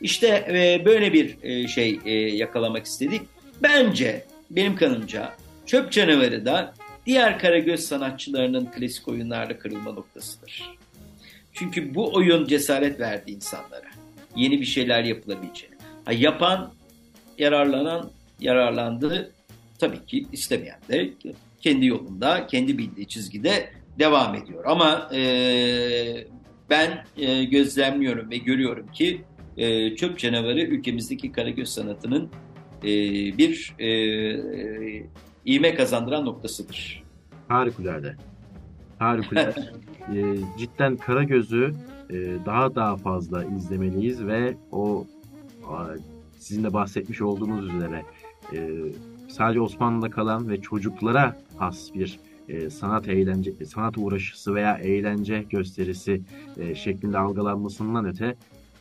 İşte 0.02 0.28
e, 0.28 0.86
böyle 0.86 1.14
bir 1.14 1.38
e, 1.44 1.68
şey 1.68 2.00
e, 2.06 2.12
yakalamak 2.14 2.86
istedik. 2.86 3.22
Bence 3.64 4.26
benim 4.50 4.76
kanımca 4.76 5.34
Çöp 5.66 5.92
Canavarı 5.92 6.46
da 6.46 6.74
diğer 7.06 7.40
Karagöz 7.40 7.80
sanatçılarının 7.80 8.66
klasik 8.66 9.08
oyunlarla 9.08 9.58
kırılma 9.60 9.92
noktasıdır. 9.92 10.72
Çünkü 11.54 11.96
bu 11.96 12.14
oyun 12.14 12.48
cesaret 12.48 13.00
verdi 13.00 13.32
insanlara. 13.32 13.88
Yeni 14.36 14.62
bir 14.62 14.66
şeyler 14.66 15.04
yapılabileceğini. 15.04 15.76
Ha, 16.06 16.12
yapan, 16.14 16.74
yararlanan, 17.38 18.12
yararlandı. 18.44 19.32
Tabii 19.80 20.06
ki 20.06 20.26
istemeyen 20.32 20.80
de 20.90 21.14
kendi 21.62 21.86
yolunda, 21.86 22.48
kendi 22.48 22.78
bildiği 22.78 23.08
çizgide 23.08 23.70
devam 24.00 24.36
ediyor. 24.36 24.64
Ama 24.66 25.10
e, 25.14 25.22
ben 26.70 27.06
e, 27.18 27.44
gözlemliyorum 27.44 28.32
ve 28.32 28.38
görüyorum 28.38 28.88
ki 28.88 29.22
e, 29.58 29.96
çöp 29.96 30.20
canavarı 30.20 30.62
ülkemizdeki 30.62 31.32
karagöz 31.32 31.70
sanatının 31.70 32.30
e, 32.84 32.88
bir 33.38 33.76
e, 33.80 33.88
e, 33.88 35.06
ivme 35.46 35.76
kazandıran 35.76 36.26
noktasıdır. 36.26 37.04
Harikulade. 37.48 38.16
Harikulade. 39.00 39.56
e, 40.16 40.22
cidden 40.60 40.98
Karagöz'ü 40.98 41.74
e, 42.10 42.16
daha 42.46 42.76
daha 42.76 42.98
fazla 42.98 43.46
izlemeliyiz 43.46 44.26
ve 44.26 44.54
o 44.72 45.08
sizin 46.40 46.64
de 46.64 46.74
bahsetmiş 46.74 47.22
olduğunuz 47.22 47.76
üzere 47.76 48.04
e, 48.54 48.70
sadece 49.28 49.62
Osmanlı'da 49.62 50.10
kalan 50.10 50.50
ve 50.50 50.62
çocuklara 50.62 51.38
has 51.58 51.94
bir 51.94 52.20
e, 52.50 52.70
sanat 52.70 53.08
eğlence, 53.08 53.52
sanat 53.66 53.98
uğraşısı 53.98 54.56
veya 54.56 54.78
eğlence 54.78 55.46
gösterisi 55.50 56.22
e, 56.58 56.76
şeklinde 56.76 57.18
algılanmasından 57.18 58.06
öte 58.06 58.36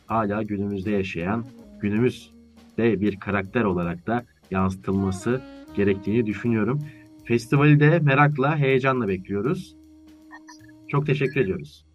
hala 0.05 0.43
günümüzde 0.43 0.91
yaşayan, 0.91 1.45
günümüzde 1.81 3.01
bir 3.01 3.19
karakter 3.19 3.63
olarak 3.63 4.07
da 4.07 4.25
yansıtılması 4.51 5.41
gerektiğini 5.75 6.25
düşünüyorum. 6.25 6.79
Festivali 7.25 7.79
de 7.79 7.99
merakla, 7.99 8.57
heyecanla 8.57 9.07
bekliyoruz. 9.07 9.75
Çok 10.87 11.05
teşekkür 11.05 11.41
ediyoruz. 11.41 11.85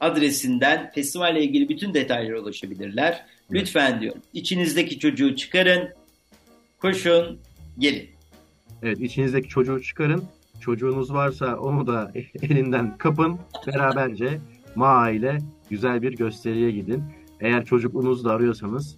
adresinden 0.00 0.90
festivalle 0.94 1.44
ilgili 1.44 1.68
bütün 1.68 1.94
detaylara 1.94 2.40
ulaşabilirler. 2.40 3.26
Lütfen 3.52 4.00
diyorum 4.00 4.22
içinizdeki 4.32 4.98
çocuğu 4.98 5.36
çıkarın, 5.36 5.88
koşun, 6.80 7.38
gelin. 7.78 8.08
Evet 8.82 9.00
içinizdeki 9.00 9.48
çocuğu 9.48 9.82
çıkarın. 9.82 10.24
Çocuğunuz 10.60 11.12
varsa 11.12 11.56
onu 11.56 11.86
da 11.86 12.12
elinden 12.42 12.98
kapın. 12.98 13.38
Beraberce 13.66 14.40
Ma 14.74 15.10
ile 15.10 15.38
güzel 15.70 16.02
bir 16.02 16.12
gösteriye 16.12 16.70
gidin. 16.70 17.04
Eğer 17.40 17.64
çocukluğunuzu 17.64 18.24
da 18.24 18.32
arıyorsanız 18.32 18.96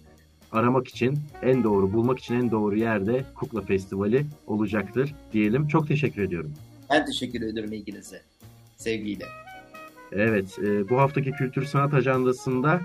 aramak 0.51 0.87
için 0.87 1.19
en 1.41 1.63
doğru, 1.63 1.93
bulmak 1.93 2.19
için 2.19 2.35
en 2.35 2.51
doğru 2.51 2.77
yerde 2.77 3.25
Kukla 3.35 3.61
Festivali 3.61 4.25
olacaktır 4.47 5.15
diyelim. 5.33 5.67
Çok 5.67 5.87
teşekkür 5.87 6.21
ediyorum. 6.21 6.53
Ben 6.89 7.05
teşekkür 7.05 7.41
ederim 7.41 7.73
ilginize. 7.73 8.21
Sevgiyle. 8.77 9.25
Evet, 10.11 10.59
e, 10.59 10.89
bu 10.89 10.97
haftaki 10.97 11.31
Kültür 11.31 11.65
Sanat 11.65 11.93
Ajandası'nda 11.93 12.81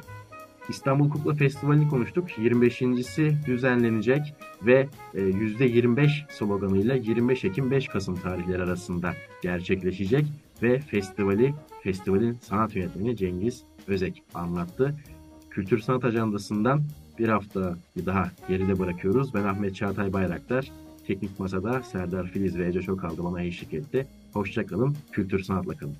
İstanbul 0.69 1.11
Kukla 1.11 1.35
Festivali'ni 1.35 1.89
konuştuk. 1.89 2.31
25.si 2.31 3.37
düzenlenecek 3.47 4.35
ve 4.63 4.89
e, 5.15 5.21
%25 5.21 6.11
sloganıyla 6.31 6.95
25 6.95 7.45
Ekim 7.45 7.71
5 7.71 7.89
Kasım 7.89 8.17
tarihleri 8.17 8.63
arasında 8.63 9.15
gerçekleşecek 9.43 10.27
ve 10.63 10.79
festivali 10.79 11.55
festivalin 11.83 12.33
sanat 12.33 12.77
yönetmeni 12.77 13.17
Cengiz 13.17 13.63
Özek 13.87 14.23
anlattı. 14.35 14.95
Kültür 15.51 15.79
Sanat 15.79 16.05
Ajandası'ndan 16.05 16.83
bir 17.19 17.29
hafta 17.29 17.77
daha 18.07 18.31
geride 18.49 18.79
bırakıyoruz. 18.79 19.35
Ben 19.35 19.45
Ahmet 19.45 19.77
Çağatay 19.77 20.13
Bayraktar. 20.13 20.71
Teknik 21.07 21.41
Masada 21.41 21.83
Serdar 21.83 22.27
Filiz 22.27 22.59
ve 22.59 22.69
Ece 22.69 22.83
Çokaldı 22.83 23.25
bana 23.25 23.43
eşlik 23.43 23.75
etti. 23.75 24.07
Hoşçakalın, 24.33 24.97
kültür 25.13 25.43
sanatla 25.43 25.75
kalın. 25.75 25.97